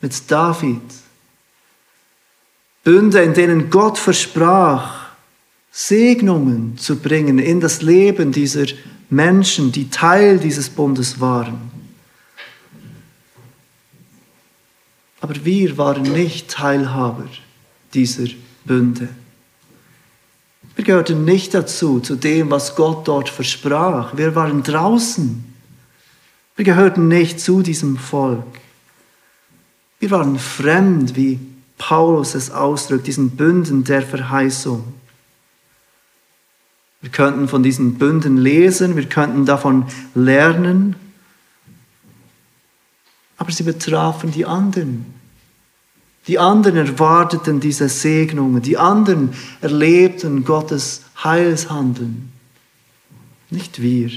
mit 0.00 0.30
David. 0.30 0.82
Bünde, 2.82 3.22
in 3.22 3.34
denen 3.34 3.70
Gott 3.70 3.98
versprach, 3.98 5.06
Segnungen 5.70 6.78
zu 6.78 6.96
bringen 6.96 7.38
in 7.38 7.60
das 7.60 7.82
Leben 7.82 8.32
dieser 8.32 8.66
Menschen, 9.10 9.72
die 9.72 9.90
Teil 9.90 10.38
dieses 10.38 10.70
Bundes 10.70 11.20
waren. 11.20 11.70
Aber 15.20 15.44
wir 15.44 15.76
waren 15.78 16.02
nicht 16.02 16.50
Teilhaber 16.50 17.26
dieser 17.92 18.28
Bünde. 18.64 19.08
Wir 20.76 20.84
gehörten 20.84 21.24
nicht 21.24 21.54
dazu, 21.54 22.00
zu 22.00 22.16
dem, 22.16 22.50
was 22.50 22.76
Gott 22.76 23.08
dort 23.08 23.30
versprach. 23.30 24.16
Wir 24.16 24.34
waren 24.34 24.62
draußen. 24.62 25.44
Wir 26.54 26.64
gehörten 26.64 27.08
nicht 27.08 27.40
zu 27.40 27.62
diesem 27.62 27.96
Volk. 27.96 28.44
Wir 29.98 30.10
waren 30.10 30.38
fremd, 30.38 31.16
wie 31.16 31.40
Paulus 31.78 32.34
es 32.34 32.50
ausdrückt, 32.50 33.06
diesen 33.06 33.30
Bünden 33.30 33.84
der 33.84 34.02
Verheißung. 34.02 34.84
Wir 37.00 37.10
könnten 37.10 37.48
von 37.48 37.62
diesen 37.62 37.94
Bünden 37.94 38.36
lesen, 38.36 38.96
wir 38.96 39.08
könnten 39.08 39.46
davon 39.46 39.86
lernen, 40.14 40.96
aber 43.36 43.52
sie 43.52 43.62
betrafen 43.62 44.32
die 44.32 44.44
anderen. 44.44 45.15
Die 46.26 46.38
anderen 46.38 46.76
erwarteten 46.76 47.60
diese 47.60 47.88
Segnungen, 47.88 48.60
die 48.60 48.76
anderen 48.76 49.34
erlebten 49.60 50.44
Gottes 50.44 51.02
Heilshandeln, 51.22 52.32
nicht 53.50 53.80
wir. 53.80 54.10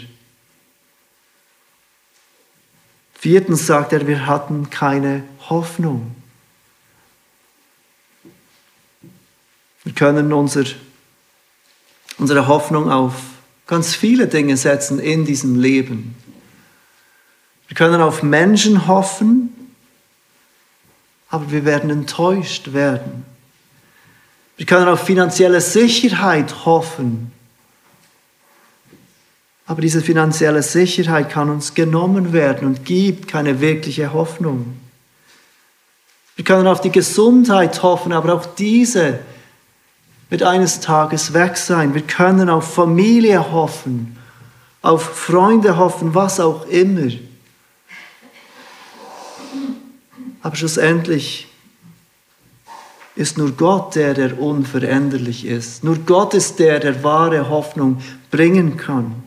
Viertens 3.14 3.68
sagt 3.68 3.94
er, 3.94 4.08
wir 4.08 4.26
hatten 4.26 4.70
keine 4.70 5.24
Hoffnung. 5.50 6.16
Wir 9.84 9.94
können 9.94 10.34
unser, 10.34 10.64
unsere 12.18 12.48
Hoffnung 12.48 12.90
auf 12.90 13.16
ganz 13.68 13.94
viele 13.94 14.28
Dinge 14.28 14.58
setzen 14.58 15.00
in 15.00 15.26
diesem 15.26 15.60
Leben. 15.60 16.16
Wir 17.68 17.76
können 17.76 18.02
auf 18.02 18.24
Menschen 18.24 18.88
hoffen, 18.88 19.59
aber 21.30 21.52
wir 21.52 21.66
werden 21.66 21.90
enttäuscht 21.90 22.74
werden. 22.74 23.26
Wir 24.58 24.66
können 24.66 24.88
auf 24.88 25.06
finanzielle 25.06 25.62
Sicherheit 25.62 26.66
hoffen, 26.66 27.32
aber 29.66 29.82
diese 29.82 30.02
finanzielle 30.02 30.64
Sicherheit 30.64 31.30
kann 31.30 31.50
uns 31.50 31.76
genommen 31.76 32.34
werden 32.34 32.68
und 32.68 32.86
gibt 32.86 33.28
keine 33.28 33.62
wirkliche 33.62 34.12
Hoffnung. 34.12 34.76
Wir 36.36 36.44
können 36.44 36.68
auf 36.68 36.82
die 36.82 36.92
Gesundheit 36.92 37.84
hoffen, 37.84 38.12
aber 38.12 38.34
auch 38.34 38.46
diese 38.46 39.20
wird 40.30 40.42
eines 40.44 40.80
Tages 40.80 41.34
weg 41.34 41.58
sein. 41.58 41.94
Wir 41.94 42.02
können 42.02 42.50
auf 42.50 42.74
Familie 42.74 43.52
hoffen, 43.52 44.18
auf 44.82 45.04
Freunde 45.04 45.78
hoffen, 45.78 46.16
was 46.16 46.40
auch 46.40 46.66
immer. 46.68 47.12
Aber 50.42 50.56
schlussendlich 50.56 51.48
ist 53.16 53.38
nur 53.38 53.52
Gott 53.52 53.96
der, 53.96 54.14
der 54.14 54.40
unveränderlich 54.40 55.46
ist. 55.46 55.84
Nur 55.84 55.98
Gott 55.98 56.34
ist 56.34 56.60
der, 56.60 56.80
der 56.80 57.04
wahre 57.04 57.50
Hoffnung 57.50 58.02
bringen 58.32 58.78
kann. 58.78 59.24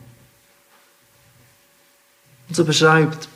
Und 2.49 2.55
so 2.55 2.65
beschreibt 2.65 3.29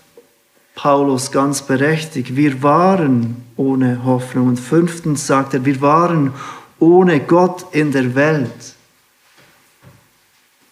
Paulus 0.74 1.32
ganz 1.32 1.62
berechtigt, 1.62 2.36
wir 2.36 2.64
waren 2.64 3.44
ohne 3.56 4.04
Hoffnung. 4.04 4.48
Und 4.48 4.60
fünftens 4.60 5.28
sagt 5.28 5.54
er, 5.54 5.66
wir 5.66 5.82
waren 5.82 6.34
ohne 6.80 7.20
Gott 7.20 7.66
in 7.72 7.92
der 7.92 8.16
Welt. 8.16 8.76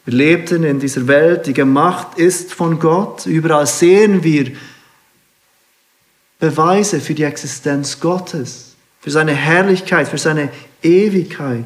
Wir 0.06 0.14
lebten 0.14 0.64
in 0.64 0.80
dieser 0.80 1.08
Welt, 1.08 1.48
die 1.48 1.54
gemacht 1.54 2.18
ist 2.18 2.54
von 2.54 2.80
Gott. 2.80 3.26
Überall 3.26 3.66
sehen 3.66 4.24
wir 4.24 4.52
Beweise 6.46 7.00
für 7.00 7.16
die 7.16 7.24
Existenz 7.24 8.00
Gottes, 8.00 8.76
für 9.00 9.10
seine 9.10 9.34
Herrlichkeit, 9.34 10.08
für 10.08 10.20
seine 10.20 10.50
Ewigkeit. 10.84 11.66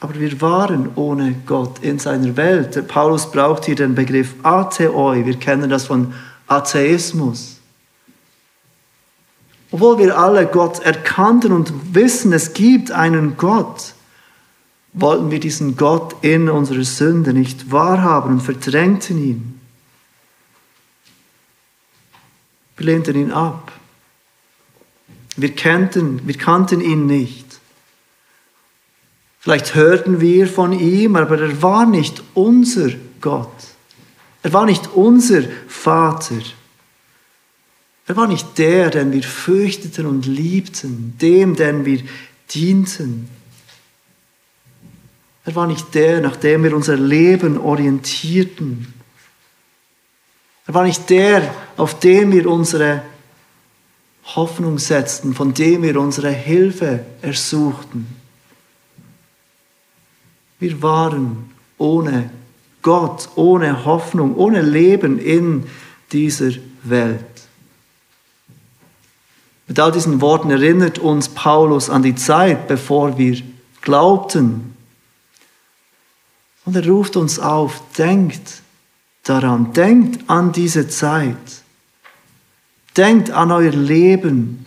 Aber 0.00 0.18
wir 0.18 0.40
waren 0.40 0.90
ohne 0.96 1.36
Gott 1.46 1.78
in 1.80 2.00
seiner 2.00 2.36
Welt. 2.36 2.88
Paulus 2.88 3.30
braucht 3.30 3.66
hier 3.66 3.76
den 3.76 3.94
Begriff 3.94 4.34
Atheoi. 4.42 5.24
Wir 5.24 5.38
kennen 5.38 5.70
das 5.70 5.86
von 5.86 6.12
Atheismus. 6.48 7.60
Obwohl 9.70 9.98
wir 9.98 10.18
alle 10.18 10.46
Gott 10.46 10.80
erkannten 10.80 11.52
und 11.52 11.72
wissen, 11.94 12.32
es 12.32 12.54
gibt 12.54 12.90
einen 12.90 13.36
Gott, 13.36 13.94
wollten 14.94 15.30
wir 15.30 15.38
diesen 15.38 15.76
Gott 15.76 16.16
in 16.22 16.48
unserer 16.48 16.82
Sünde 16.82 17.32
nicht 17.32 17.70
wahrhaben 17.70 18.32
und 18.32 18.40
verdrängten 18.40 19.24
ihn. 19.24 19.61
Wir 22.82 22.94
lehnten 22.94 23.14
ihn 23.14 23.30
ab. 23.30 23.70
Wir 25.36 25.54
kannten, 25.54 26.26
wir 26.26 26.36
kannten 26.36 26.80
ihn 26.80 27.06
nicht. 27.06 27.46
Vielleicht 29.38 29.76
hörten 29.76 30.20
wir 30.20 30.48
von 30.48 30.72
ihm, 30.72 31.14
aber 31.14 31.40
er 31.40 31.62
war 31.62 31.86
nicht 31.86 32.24
unser 32.34 32.90
Gott. 33.20 33.54
Er 34.42 34.52
war 34.52 34.66
nicht 34.66 34.88
unser 34.94 35.44
Vater. 35.68 36.40
Er 38.08 38.16
war 38.16 38.26
nicht 38.26 38.58
der, 38.58 38.90
den 38.90 39.12
wir 39.12 39.22
fürchteten 39.22 40.04
und 40.06 40.26
liebten, 40.26 41.16
dem, 41.20 41.54
den 41.54 41.84
wir 41.84 42.02
dienten. 42.52 43.28
Er 45.44 45.54
war 45.54 45.68
nicht 45.68 45.94
der, 45.94 46.20
nach 46.20 46.34
dem 46.34 46.64
wir 46.64 46.74
unser 46.74 46.96
Leben 46.96 47.58
orientierten. 47.58 48.92
Er 50.66 50.74
war 50.74 50.84
nicht 50.84 51.10
der, 51.10 51.54
auf 51.76 51.98
dem 51.98 52.32
wir 52.32 52.48
unsere 52.48 53.02
Hoffnung 54.24 54.78
setzten, 54.78 55.34
von 55.34 55.52
dem 55.52 55.82
wir 55.82 56.00
unsere 56.00 56.30
Hilfe 56.30 57.04
ersuchten. 57.20 58.06
Wir 60.60 60.80
waren 60.80 61.50
ohne 61.78 62.30
Gott, 62.82 63.28
ohne 63.34 63.84
Hoffnung, 63.84 64.36
ohne 64.36 64.62
Leben 64.62 65.18
in 65.18 65.66
dieser 66.12 66.52
Welt. 66.84 67.24
Mit 69.66 69.80
all 69.80 69.90
diesen 69.90 70.20
Worten 70.20 70.50
erinnert 70.50 70.98
uns 70.98 71.28
Paulus 71.28 71.90
an 71.90 72.02
die 72.02 72.14
Zeit, 72.14 72.68
bevor 72.68 73.18
wir 73.18 73.42
glaubten. 73.80 74.76
Und 76.64 76.76
er 76.76 76.86
ruft 76.86 77.16
uns 77.16 77.38
auf, 77.38 77.82
denkt 77.98 78.61
daran, 79.22 79.72
denkt 79.72 80.28
an 80.28 80.52
diese 80.52 80.88
Zeit. 80.88 81.36
Denkt 82.96 83.30
an 83.30 83.50
euer 83.50 83.70
Leben, 83.70 84.66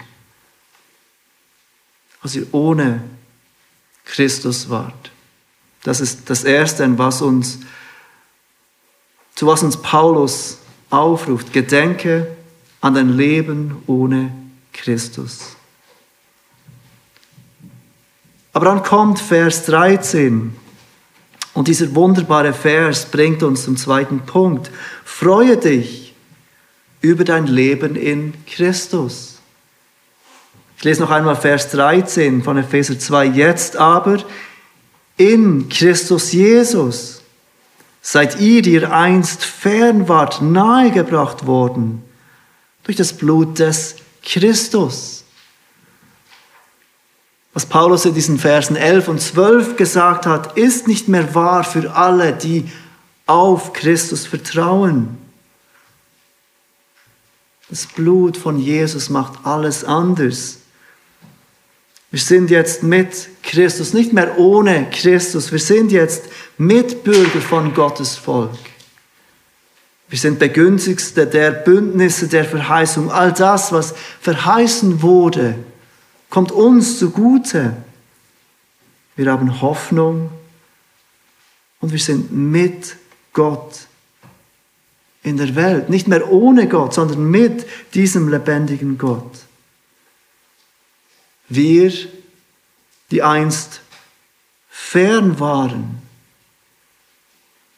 als 2.21 2.35
ihr 2.35 2.47
ohne 2.53 3.03
Christus 4.03 4.69
wart. 4.69 5.11
Das 5.83 6.01
ist 6.01 6.29
das 6.29 6.43
Erste, 6.43 6.97
was 6.97 7.21
uns, 7.21 7.59
zu 9.35 9.45
was 9.45 9.61
uns 9.61 9.77
Paulus 9.77 10.57
aufruft. 10.89 11.53
Gedenke 11.53 12.35
an 12.81 12.95
dein 12.95 13.09
Leben 13.09 13.83
ohne 13.85 14.31
Christus. 14.73 15.55
Aber 18.53 18.65
dann 18.65 18.81
kommt 18.83 19.19
Vers 19.19 19.65
13 19.65 20.55
und 21.55 21.69
dieser 21.69 21.95
wunderbare 21.95 22.53
Vers 22.53 23.05
bringt 23.05 23.41
uns 23.41 23.63
zum 23.63 23.77
zweiten 23.77 24.19
Punkt. 24.19 24.69
Freue 25.03 25.57
dich 25.57 26.13
über 27.01 27.23
dein 27.23 27.47
Leben 27.47 27.95
in 27.95 28.33
Christus. 28.45 29.39
Ich 30.77 30.83
lese 30.83 31.01
noch 31.01 31.09
einmal 31.11 31.37
Vers 31.37 31.71
13 31.71 32.43
von 32.43 32.57
Epheser 32.57 32.99
2. 32.99 33.27
Jetzt 33.27 33.77
aber 33.77 34.17
in 35.15 35.69
Christus 35.69 36.33
Jesus 36.33 37.21
seid 38.01 38.39
ihr, 38.39 38.61
die 38.61 38.73
ihr 38.73 38.91
einst 38.91 39.45
fern 39.45 40.09
wart, 40.09 40.41
nahegebracht 40.41 41.47
worden 41.47 42.03
durch 42.83 42.97
das 42.97 43.13
Blut 43.13 43.59
des 43.59 43.95
Christus. 44.21 45.24
Was 47.55 47.65
Paulus 47.65 48.03
in 48.03 48.13
diesen 48.13 48.37
Versen 48.37 48.75
11 48.75 49.07
und 49.07 49.21
12 49.21 49.77
gesagt 49.77 50.25
hat, 50.25 50.57
ist 50.57 50.89
nicht 50.89 51.07
mehr 51.07 51.33
wahr 51.33 51.63
für 51.63 51.95
alle, 51.95 52.33
die 52.33 52.69
auf 53.27 53.71
Christus 53.71 54.27
vertrauen. 54.27 55.17
Das 57.69 57.87
Blut 57.87 58.35
von 58.35 58.59
Jesus 58.59 59.09
macht 59.09 59.45
alles 59.45 59.85
anders. 59.85 60.57
Wir 62.11 62.19
sind 62.19 62.49
jetzt 62.49 62.83
mit 62.83 63.29
Christus, 63.41 63.93
nicht 63.93 64.11
mehr 64.11 64.37
ohne 64.37 64.89
Christus. 64.89 65.53
Wir 65.53 65.59
sind 65.59 65.93
jetzt 65.93 66.25
Mitbürger 66.57 67.39
von 67.39 67.73
Gottes 67.73 68.17
Volk. 68.17 68.51
Wir 70.09 70.19
sind 70.19 70.39
Begünstigte 70.39 71.25
der 71.25 71.51
Bündnisse, 71.51 72.27
der 72.27 72.43
Verheißung. 72.43 73.09
All 73.09 73.31
das, 73.31 73.71
was 73.71 73.95
verheißen 74.19 75.01
wurde, 75.01 75.55
kommt 76.35 76.51
uns 76.51 76.99
zugute. 76.99 77.77
Wir 79.15 79.31
haben 79.31 79.61
Hoffnung 79.61 80.31
und 81.79 81.93
wir 81.93 81.99
sind 81.99 82.29
mit 82.29 82.97
Gott 83.31 83.87
in 85.23 85.37
der 85.37 85.55
Welt. 85.55 85.89
Nicht 85.89 86.09
mehr 86.09 86.29
ohne 86.29 86.67
Gott, 86.67 86.93
sondern 86.93 87.31
mit 87.31 87.65
diesem 87.93 88.27
lebendigen 88.27 88.97
Gott. 88.97 89.31
Wir, 91.47 91.93
die 93.11 93.23
einst 93.23 93.79
fern 94.67 95.39
waren, 95.39 96.01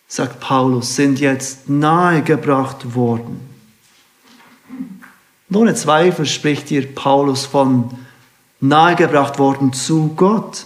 sagt 0.08 0.40
Paulus, 0.40 0.96
sind 0.96 1.20
jetzt 1.20 1.70
nahegebracht 1.70 2.96
worden. 2.96 3.40
Ohne 5.54 5.76
Zweifel 5.76 6.26
spricht 6.26 6.70
hier 6.70 6.96
Paulus 6.96 7.46
von 7.46 8.07
nahegebracht 8.60 9.40
worden 9.40 9.74
zu 9.74 10.14
Gott. 10.16 10.66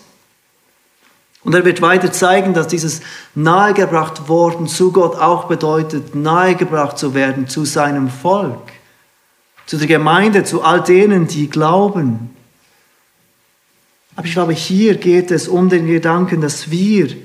Und 1.43 1.55
er 1.55 1.65
wird 1.65 1.81
weiter 1.81 2.11
zeigen, 2.11 2.53
dass 2.53 2.67
dieses 2.67 3.01
nahegebracht 3.33 4.27
worden 4.27 4.67
zu 4.67 4.91
Gott 4.91 5.15
auch 5.15 5.45
bedeutet, 5.45 6.13
nahegebracht 6.13 6.97
zu 6.97 7.13
werden 7.13 7.47
zu 7.47 7.65
seinem 7.65 8.09
Volk, 8.09 8.71
zu 9.65 9.77
der 9.77 9.87
Gemeinde, 9.87 10.43
zu 10.43 10.61
all 10.61 10.81
denen, 10.81 11.27
die 11.27 11.49
glauben. 11.49 12.35
Aber 14.15 14.27
ich 14.27 14.33
glaube, 14.33 14.53
hier 14.53 14.95
geht 14.95 15.31
es 15.31 15.47
um 15.47 15.69
den 15.69 15.87
Gedanken, 15.87 16.41
dass 16.41 16.69
wir, 16.69 17.15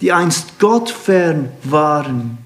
die 0.00 0.12
einst 0.12 0.58
Gott 0.58 0.90
fern 0.90 1.50
waren, 1.62 2.38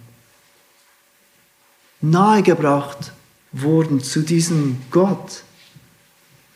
nahegebracht 2.02 3.12
wurden 3.52 4.02
zu 4.02 4.20
diesem 4.20 4.82
Gott. 4.90 5.44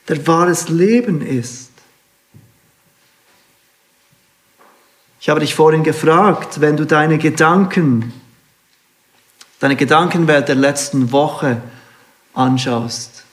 Der 0.09 0.27
wahres 0.27 0.69
Leben 0.69 1.21
ist. 1.21 1.71
Ich 5.21 5.29
habe 5.29 5.41
dich 5.41 5.55
vorhin 5.55 5.85
gefragt, 5.85 6.61
wenn 6.61 6.77
du 6.77 6.87
deine 6.87 7.19
Gedanken, 7.19 8.13
deine 9.61 9.77
Gedankenwelt 9.77 10.49
der 10.49 10.55
letzten 10.55 11.13
Woche 11.13 11.61
anschaust. 12.33 13.25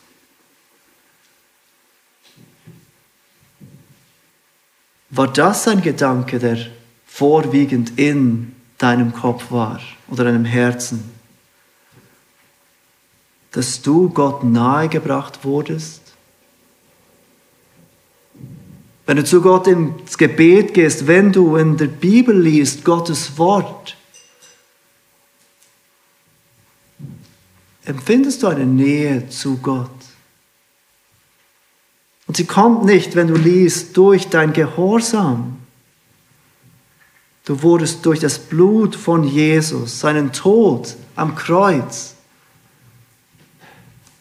War 5.11 5.31
das 5.31 5.67
ein 5.69 5.81
Gedanke, 5.81 6.39
der 6.39 6.57
vorwiegend 7.05 7.97
in 7.97 8.53
deinem 8.77 9.13
Kopf 9.13 9.51
war 9.51 9.79
oder 10.09 10.25
deinem 10.25 10.43
Herzen? 10.43 11.09
Dass 13.51 13.81
du 13.81 14.09
Gott 14.09 14.43
nahegebracht 14.43 15.45
wurdest? 15.45 16.04
Wenn 19.05 19.17
du 19.17 19.23
zu 19.23 19.41
Gott 19.41 19.67
ins 19.67 20.17
Gebet 20.17 20.73
gehst, 20.73 21.05
wenn 21.05 21.31
du 21.31 21.57
in 21.57 21.77
der 21.77 21.87
Bibel 21.87 22.39
liest, 22.39 22.83
Gottes 22.83 23.37
Wort, 23.37 23.95
empfindest 27.85 28.41
du 28.41 28.47
eine 28.47 28.65
Nähe 28.65 29.29
zu 29.29 29.57
Gott. 29.57 29.89
Und 32.27 32.37
sie 32.37 32.45
kommt 32.45 32.85
nicht, 32.85 33.15
wenn 33.15 33.27
du 33.27 33.35
liest, 33.35 33.95
durch 33.95 34.29
dein 34.29 34.53
Gehorsam. 34.53 35.59
Du 37.45 37.61
wurdest 37.61 38.03
durch 38.07 38.19
das 38.19 38.39
Blut 38.39 38.95
von 38.95 39.23
Jesus, 39.23 39.99
seinen 39.99 40.33
Tod 40.33 40.95
am 41.15 41.35
Kreuz, 41.35 42.15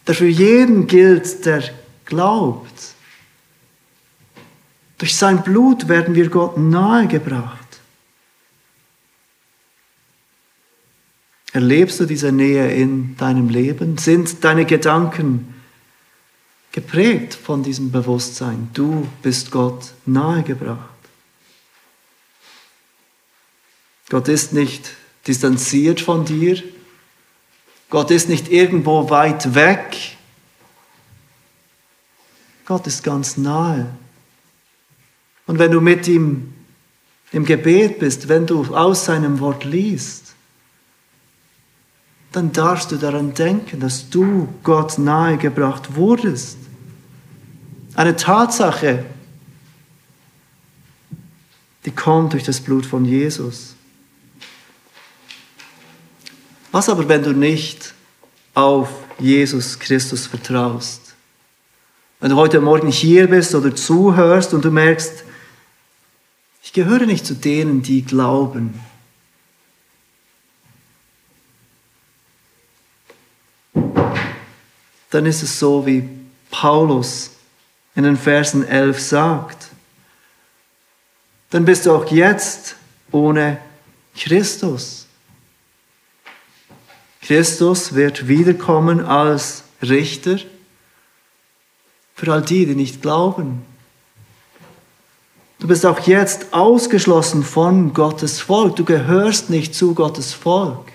der 0.06 0.14
für 0.14 0.26
jeden 0.26 0.86
gilt, 0.86 1.46
der 1.46 1.64
glaubt. 2.04 2.93
Durch 5.04 5.16
sein 5.16 5.42
Blut 5.42 5.88
werden 5.88 6.14
wir 6.14 6.30
Gott 6.30 6.56
nahegebracht. 6.56 7.58
Erlebst 11.52 12.00
du 12.00 12.06
diese 12.06 12.32
Nähe 12.32 12.72
in 12.72 13.14
deinem 13.18 13.50
Leben? 13.50 13.98
Sind 13.98 14.42
deine 14.42 14.64
Gedanken 14.64 15.62
geprägt 16.72 17.34
von 17.34 17.62
diesem 17.62 17.92
Bewusstsein? 17.92 18.70
Du 18.72 19.06
bist 19.20 19.50
Gott 19.50 19.92
nahegebracht. 20.06 20.88
Gott 24.08 24.28
ist 24.28 24.54
nicht 24.54 24.90
distanziert 25.26 26.00
von 26.00 26.24
dir. 26.24 26.62
Gott 27.90 28.10
ist 28.10 28.30
nicht 28.30 28.50
irgendwo 28.50 29.10
weit 29.10 29.54
weg. 29.54 30.16
Gott 32.64 32.86
ist 32.86 33.04
ganz 33.04 33.36
nahe. 33.36 33.94
Und 35.46 35.58
wenn 35.58 35.70
du 35.70 35.80
mit 35.80 36.08
ihm 36.08 36.52
im 37.32 37.44
Gebet 37.44 37.98
bist, 37.98 38.28
wenn 38.28 38.46
du 38.46 38.64
aus 38.74 39.04
seinem 39.04 39.40
Wort 39.40 39.64
liest, 39.64 40.34
dann 42.32 42.52
darfst 42.52 42.90
du 42.90 42.96
daran 42.96 43.34
denken, 43.34 43.80
dass 43.80 44.10
du 44.10 44.48
Gott 44.62 44.98
nahegebracht 44.98 45.94
wurdest. 45.94 46.58
Eine 47.94 48.16
Tatsache, 48.16 49.04
die 51.84 51.92
kommt 51.92 52.32
durch 52.32 52.42
das 52.42 52.60
Blut 52.60 52.86
von 52.86 53.04
Jesus. 53.04 53.74
Was 56.72 56.88
aber, 56.88 57.08
wenn 57.08 57.22
du 57.22 57.32
nicht 57.32 57.94
auf 58.54 58.88
Jesus 59.20 59.78
Christus 59.78 60.26
vertraust? 60.26 61.14
Wenn 62.18 62.30
du 62.30 62.36
heute 62.36 62.60
Morgen 62.60 62.88
hier 62.88 63.28
bist 63.28 63.54
oder 63.54 63.76
zuhörst 63.76 64.54
und 64.54 64.64
du 64.64 64.72
merkst, 64.72 65.24
ich 66.64 66.72
gehöre 66.72 67.04
nicht 67.04 67.26
zu 67.26 67.34
denen, 67.34 67.82
die 67.82 68.02
glauben. 68.02 68.80
Dann 75.10 75.26
ist 75.26 75.42
es 75.42 75.58
so, 75.60 75.84
wie 75.86 76.08
Paulus 76.50 77.32
in 77.94 78.04
den 78.04 78.16
Versen 78.16 78.66
11 78.66 78.98
sagt. 78.98 79.68
Dann 81.50 81.66
bist 81.66 81.84
du 81.84 81.92
auch 81.92 82.10
jetzt 82.10 82.76
ohne 83.12 83.58
Christus. 84.16 85.06
Christus 87.20 87.94
wird 87.94 88.26
wiederkommen 88.26 89.04
als 89.04 89.64
Richter 89.82 90.38
für 92.14 92.32
all 92.32 92.42
die, 92.42 92.64
die 92.64 92.74
nicht 92.74 93.02
glauben. 93.02 93.73
Du 95.58 95.68
bist 95.68 95.86
auch 95.86 96.00
jetzt 96.00 96.52
ausgeschlossen 96.52 97.42
von 97.42 97.94
Gottes 97.94 98.40
Volk. 98.40 98.76
Du 98.76 98.84
gehörst 98.84 99.50
nicht 99.50 99.74
zu 99.74 99.94
Gottes 99.94 100.32
Volk. 100.32 100.92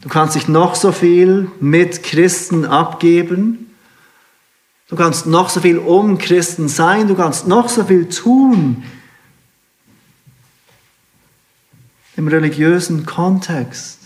Du 0.00 0.08
kannst 0.08 0.34
dich 0.34 0.48
noch 0.48 0.74
so 0.74 0.90
viel 0.90 1.50
mit 1.60 2.02
Christen 2.02 2.64
abgeben. 2.64 3.74
Du 4.88 4.96
kannst 4.96 5.26
noch 5.26 5.48
so 5.48 5.60
viel 5.60 5.78
um 5.78 6.18
Christen 6.18 6.68
sein. 6.68 7.06
Du 7.06 7.14
kannst 7.14 7.46
noch 7.46 7.68
so 7.68 7.84
viel 7.84 8.08
tun 8.08 8.82
im 12.16 12.28
religiösen 12.28 13.06
Kontext. 13.06 14.00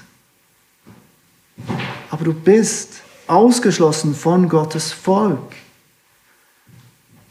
Aber 2.10 2.24
du 2.24 2.32
bist 2.32 3.02
ausgeschlossen 3.26 4.14
von 4.14 4.48
Gottes 4.48 4.92
Volk. 4.92 5.54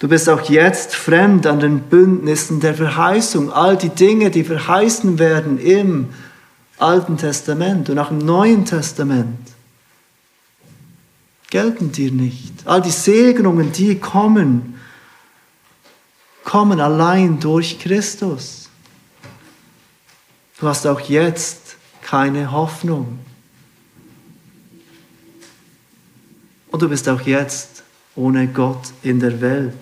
Du 0.06 0.10
bist 0.10 0.30
auch 0.30 0.52
jetzt 0.52 0.96
fremd 0.96 1.48
an 1.48 1.60
den 1.60 1.80
Bündnissen 1.80 2.60
der 2.60 2.76
Verheißung. 2.76 3.52
All 3.52 3.76
die 3.76 3.90
Dinge, 3.90 4.30
die 4.30 4.44
verheißen 4.44 5.18
werden 5.18 5.58
im 5.58 6.10
Alten 6.78 7.18
Testament 7.18 7.90
und 7.90 7.98
auch 7.98 8.12
im 8.12 8.20
Neuen 8.20 8.66
Testament, 8.66 9.40
gelten 11.50 11.92
dir 11.92 12.12
nicht. 12.12 12.54
All 12.66 12.84
die 12.84 12.92
Segnungen, 12.92 13.72
die 13.72 13.96
kommen, 13.98 14.80
kommen 16.44 16.80
allein 16.80 17.40
durch 17.40 17.80
Christus. 17.80 18.70
Du 20.60 20.68
hast 20.68 20.86
auch 20.86 21.00
jetzt 21.00 21.78
keine 22.04 22.52
Hoffnung. 22.52 23.18
Und 26.70 26.84
du 26.84 26.90
bist 26.90 27.10
auch 27.10 27.22
jetzt 27.22 27.82
ohne 28.16 28.48
Gott 28.48 28.84
in 29.02 29.20
der 29.20 29.42
Welt. 29.42 29.74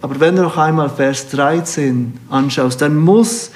Aber 0.00 0.20
wenn 0.20 0.36
du 0.36 0.42
noch 0.42 0.56
einmal 0.56 0.90
Vers 0.90 1.28
13 1.30 2.18
anschaust, 2.28 2.80
dann 2.80 2.96
muss 2.96 3.50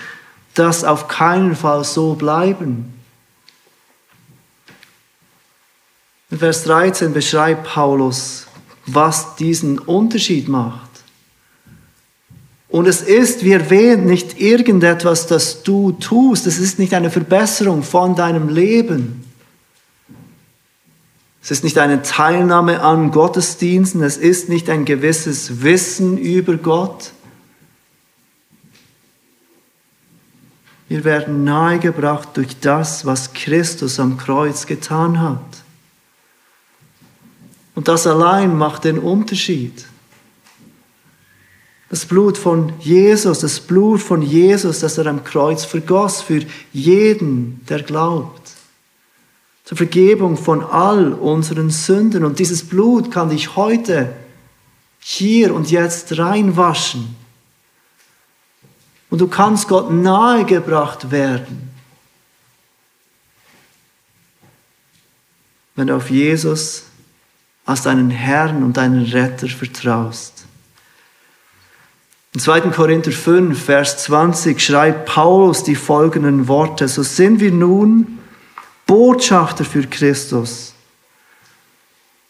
das 0.55 0.85
auf 0.85 1.09
keinen 1.09 1.55
Fall 1.55 1.85
so 1.85 2.15
bleiben. 2.15 2.93
In 6.31 6.39
Vers 6.39 6.65
13 6.65 7.13
beschreibt 7.13 7.65
Paulus, 7.65 8.47
was 8.87 9.37
diesen 9.37 9.79
Unterschied 9.79 10.49
macht. 10.49 10.91
Und 12.69 12.89
es 12.89 13.03
ist, 13.03 13.45
wie 13.45 13.53
erwähnt, 13.53 14.07
nicht 14.07 14.41
irgendetwas, 14.41 15.27
das 15.27 15.63
du 15.63 15.93
tust. 15.93 16.47
Es 16.47 16.59
ist 16.59 16.79
nicht 16.79 16.95
eine 16.95 17.11
Verbesserung 17.11 17.83
von 17.83 18.15
deinem 18.15 18.49
Leben. 18.49 19.32
Es 21.43 21.51
ist 21.51 21.65
nicht 21.65 21.79
eine 21.79 22.03
Teilnahme 22.03 22.83
an 22.83 23.11
Gottesdiensten, 23.11 24.03
es 24.05 24.17
ist 24.17 24.49
nicht 24.49 24.71
ein 24.71 24.85
gewisses 24.85 25.63
Wissen 25.63 26.17
über 26.17 26.57
Gott. 26.57 27.11
Wir 30.89 31.03
werden 31.03 31.43
nahegebracht 31.43 32.29
durch 32.35 32.61
das, 32.61 33.07
was 33.07 33.33
Christus 33.33 33.99
am 33.99 34.19
Kreuz 34.19 34.67
getan 34.67 35.21
hat. 35.21 35.41
Und 37.75 37.89
das 37.89 38.07
allein 38.07 38.57
macht 38.57 38.85
den 38.85 38.99
Unterschied. 38.99 39.87
Das 41.89 42.07
Blut 42.07 42.39
von 42.39 42.73
Jesus, 42.79 43.41
das 43.41 43.59
Blut 43.59 44.01
von 44.01 44.23
Jesus, 44.23 44.81
das 44.81 44.97
er 44.97 45.07
am 45.07 45.25
Kreuz 45.25 45.65
vergoss 45.65 46.23
für 46.23 46.43
jeden, 46.73 47.65
der 47.69 47.83
glaubt 47.83 48.43
zur 49.73 49.79
Vergebung 49.79 50.37
von 50.37 50.63
all 50.63 51.15
unseren 51.15 51.71
Sünden. 51.71 52.27
Und 52.27 52.39
dieses 52.39 52.69
Blut 52.69 53.11
kann 53.11 53.31
dich 53.31 53.57
heute, 53.57 54.13
hier 54.99 55.55
und 55.55 55.71
jetzt 55.71 56.19
reinwaschen. 56.19 57.17
Und 59.09 59.23
du 59.23 59.29
kannst 59.29 59.69
Gott 59.69 59.91
nahegebracht 59.91 61.11
werden, 61.11 61.71
wenn 65.75 65.87
du 65.87 65.97
auf 65.97 66.11
Jesus 66.11 66.83
als 67.65 67.81
deinen 67.81 68.11
Herrn 68.11 68.63
und 68.63 68.77
deinen 68.77 69.07
Retter 69.07 69.49
vertraust. 69.49 70.45
In 72.35 72.41
2. 72.41 72.61
Korinther 72.73 73.13
5, 73.13 73.59
Vers 73.59 74.05
20 74.05 74.61
schreibt 74.61 75.07
Paulus 75.07 75.65
die 75.65 75.77
folgenden 75.77 76.47
Worte. 76.47 76.89
So 76.89 77.03
sind 77.03 77.41
wir 77.41 77.53
nun 77.53 78.19
Botschafter 78.87 79.65
für 79.65 79.87
Christus. 79.87 80.75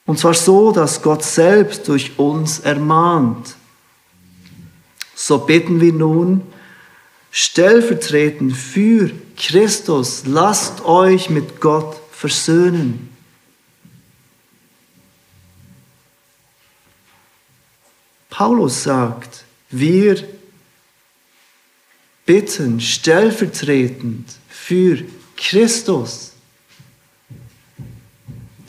Und 0.07 0.19
zwar 0.19 0.35
so, 0.35 0.73
dass 0.73 1.03
Gott 1.03 1.25
selbst 1.25 1.89
durch 1.89 2.19
uns 2.19 2.61
ermahnt. 2.61 3.57
So 5.15 5.39
bitten 5.39 5.81
wir 5.81 5.93
nun, 5.93 6.43
stellvertretend 7.31 8.57
für 8.57 9.11
Christus, 9.37 10.25
lasst 10.27 10.85
euch 10.85 11.31
mit 11.31 11.61
Gott 11.61 11.97
versöhnen. 12.11 13.09
Paulus 18.29 18.83
sagt, 18.83 19.45
wir 19.71 20.27
bitten 22.27 22.81
stellvertretend 22.81 24.27
für 24.49 25.05
Christus. 25.37 26.32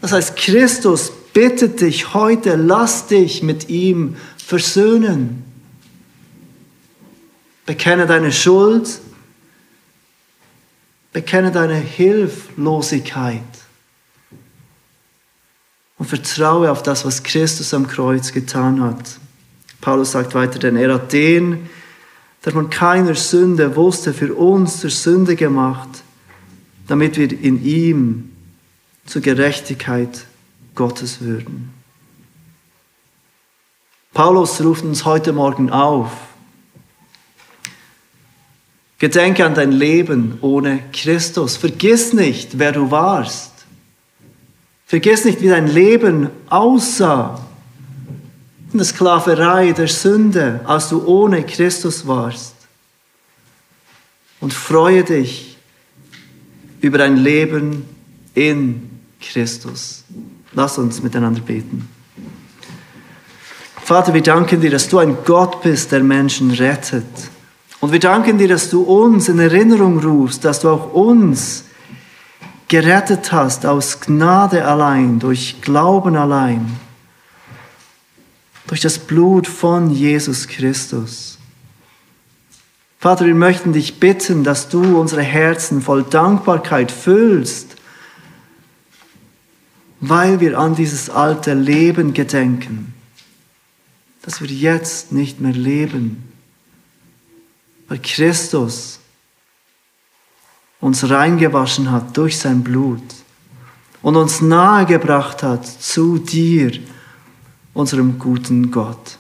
Das 0.04 0.12
heißt, 0.12 0.36
Christus 0.36 1.14
bittet 1.32 1.80
dich 1.80 2.14
heute, 2.14 2.58
lass 2.58 3.08
dich 3.08 3.42
mit 3.42 3.70
ihm 3.70 4.18
versöhnen. 4.36 5.46
Bekenne 7.66 8.06
deine 8.06 8.34
Schuld, 8.34 9.00
bekenne 11.14 11.54
deine 11.54 11.76
Hilflosigkeit 11.76 13.40
und 15.98 16.10
vertraue 16.10 16.70
auf 16.70 16.84
das, 16.84 17.06
was 17.06 17.24
Christus 17.24 17.74
am 17.74 17.88
Kreuz 17.88 18.34
getan 18.34 18.84
hat. 18.84 19.20
Paulus 19.80 20.12
sagt 20.12 20.36
weiter, 20.36 20.60
denn 20.60 20.76
er 20.76 20.96
hat 20.96 21.14
den, 21.14 21.70
der 22.44 22.52
von 22.52 22.70
keiner 22.70 23.16
Sünde 23.16 23.78
wusste, 23.78 24.14
für 24.14 24.34
uns 24.34 24.82
zur 24.82 24.90
Sünde 24.90 25.38
gemacht, 25.38 26.04
damit 26.88 27.16
wir 27.16 27.32
in 27.32 27.64
ihm 27.64 28.33
zur 29.06 29.22
Gerechtigkeit 29.22 30.26
Gottes 30.76 31.22
würden. 31.22 31.74
Paulus 34.14 34.62
ruft 34.62 34.84
uns 34.84 35.06
heute 35.06 35.34
Morgen 35.34 35.72
auf, 35.72 36.12
Gedenke 39.04 39.46
an 39.46 39.54
dein 39.54 39.74
Leben 39.74 40.38
ohne 40.40 40.80
Christus. 40.94 41.58
Vergiss 41.58 42.14
nicht, 42.14 42.58
wer 42.58 42.72
du 42.72 42.90
warst. 42.90 43.52
Vergiss 44.86 45.26
nicht, 45.26 45.42
wie 45.42 45.50
dein 45.50 45.68
Leben 45.68 46.30
aussah. 46.50 47.46
In 48.72 48.78
der 48.78 48.86
Sklaverei, 48.86 49.74
der 49.74 49.90
Sünde, 49.90 50.62
als 50.64 50.88
du 50.88 51.06
ohne 51.06 51.44
Christus 51.44 52.08
warst. 52.08 52.56
Und 54.40 54.54
freue 54.54 55.04
dich 55.04 55.58
über 56.80 56.98
dein 56.98 57.18
Leben 57.18 57.84
in 58.36 58.93
Christus. 59.32 60.04
Lass 60.54 60.78
uns 60.78 61.02
miteinander 61.02 61.42
beten. 61.42 61.88
Vater, 63.84 64.14
wir 64.14 64.22
danken 64.22 64.62
dir, 64.62 64.72
dass 64.72 64.88
du 64.88 65.00
ein 65.00 65.18
Gott 65.26 65.62
bist, 65.62 65.92
der 65.92 66.04
Menschen 66.04 66.52
rettet. 66.52 67.06
Und 67.80 67.92
wir 67.92 68.00
danken 68.00 68.38
dir, 68.38 68.48
dass 68.48 68.70
du 68.70 68.82
uns 68.84 69.28
in 69.28 69.40
Erinnerung 69.40 70.00
rufst, 70.00 70.46
dass 70.46 70.62
du 70.62 70.70
auch 70.70 70.94
uns 70.94 71.66
gerettet 72.70 73.32
hast 73.32 73.66
aus 73.66 74.00
Gnade 74.00 74.66
allein, 74.66 75.20
durch 75.20 75.62
Glauben 75.62 76.16
allein, 76.16 76.80
durch 78.68 78.80
das 78.80 78.98
Blut 78.98 79.48
von 79.48 79.90
Jesus 79.90 80.48
Christus. 80.48 81.38
Vater, 83.00 83.26
wir 83.26 83.36
möchten 83.36 83.74
dich 83.74 84.00
bitten, 84.00 84.46
dass 84.46 84.70
du 84.70 84.98
unsere 84.98 85.24
Herzen 85.24 85.82
voll 85.82 86.04
Dankbarkeit 86.04 86.90
füllst, 86.90 87.73
weil 90.10 90.40
wir 90.40 90.60
an 90.60 90.76
dieses 90.76 91.10
alte 91.10 91.54
Leben 91.54 92.14
gedenken, 92.14 92.94
dass 94.22 94.42
wir 94.42 94.48
jetzt 94.48 95.12
nicht 95.12 95.40
mehr 95.40 95.54
leben 95.54 96.34
weil 97.94 98.00
Christus 98.00 99.00
uns 100.80 101.08
reingewaschen 101.08 101.92
hat 101.92 102.18
durch 102.18 102.40
sein 102.40 102.64
Blut 102.64 103.04
und 104.02 104.16
uns 104.16 104.42
nahegebracht 104.42 105.44
hat 105.44 105.66
zu 105.66 106.18
dir, 106.18 106.72
unserem 107.74 108.18
guten 108.18 108.72
Gott. 108.72 109.20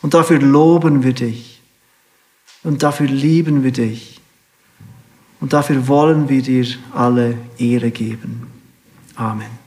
Und 0.00 0.14
dafür 0.14 0.38
loben 0.38 1.02
wir 1.02 1.12
dich 1.12 1.60
und 2.62 2.82
dafür 2.82 3.06
lieben 3.06 3.62
wir 3.62 3.72
dich 3.72 4.18
und 5.40 5.52
dafür 5.52 5.86
wollen 5.86 6.30
wir 6.30 6.40
dir 6.40 6.66
alle 6.94 7.36
Ehre 7.58 7.90
geben. 7.90 8.46
Amen. 9.14 9.59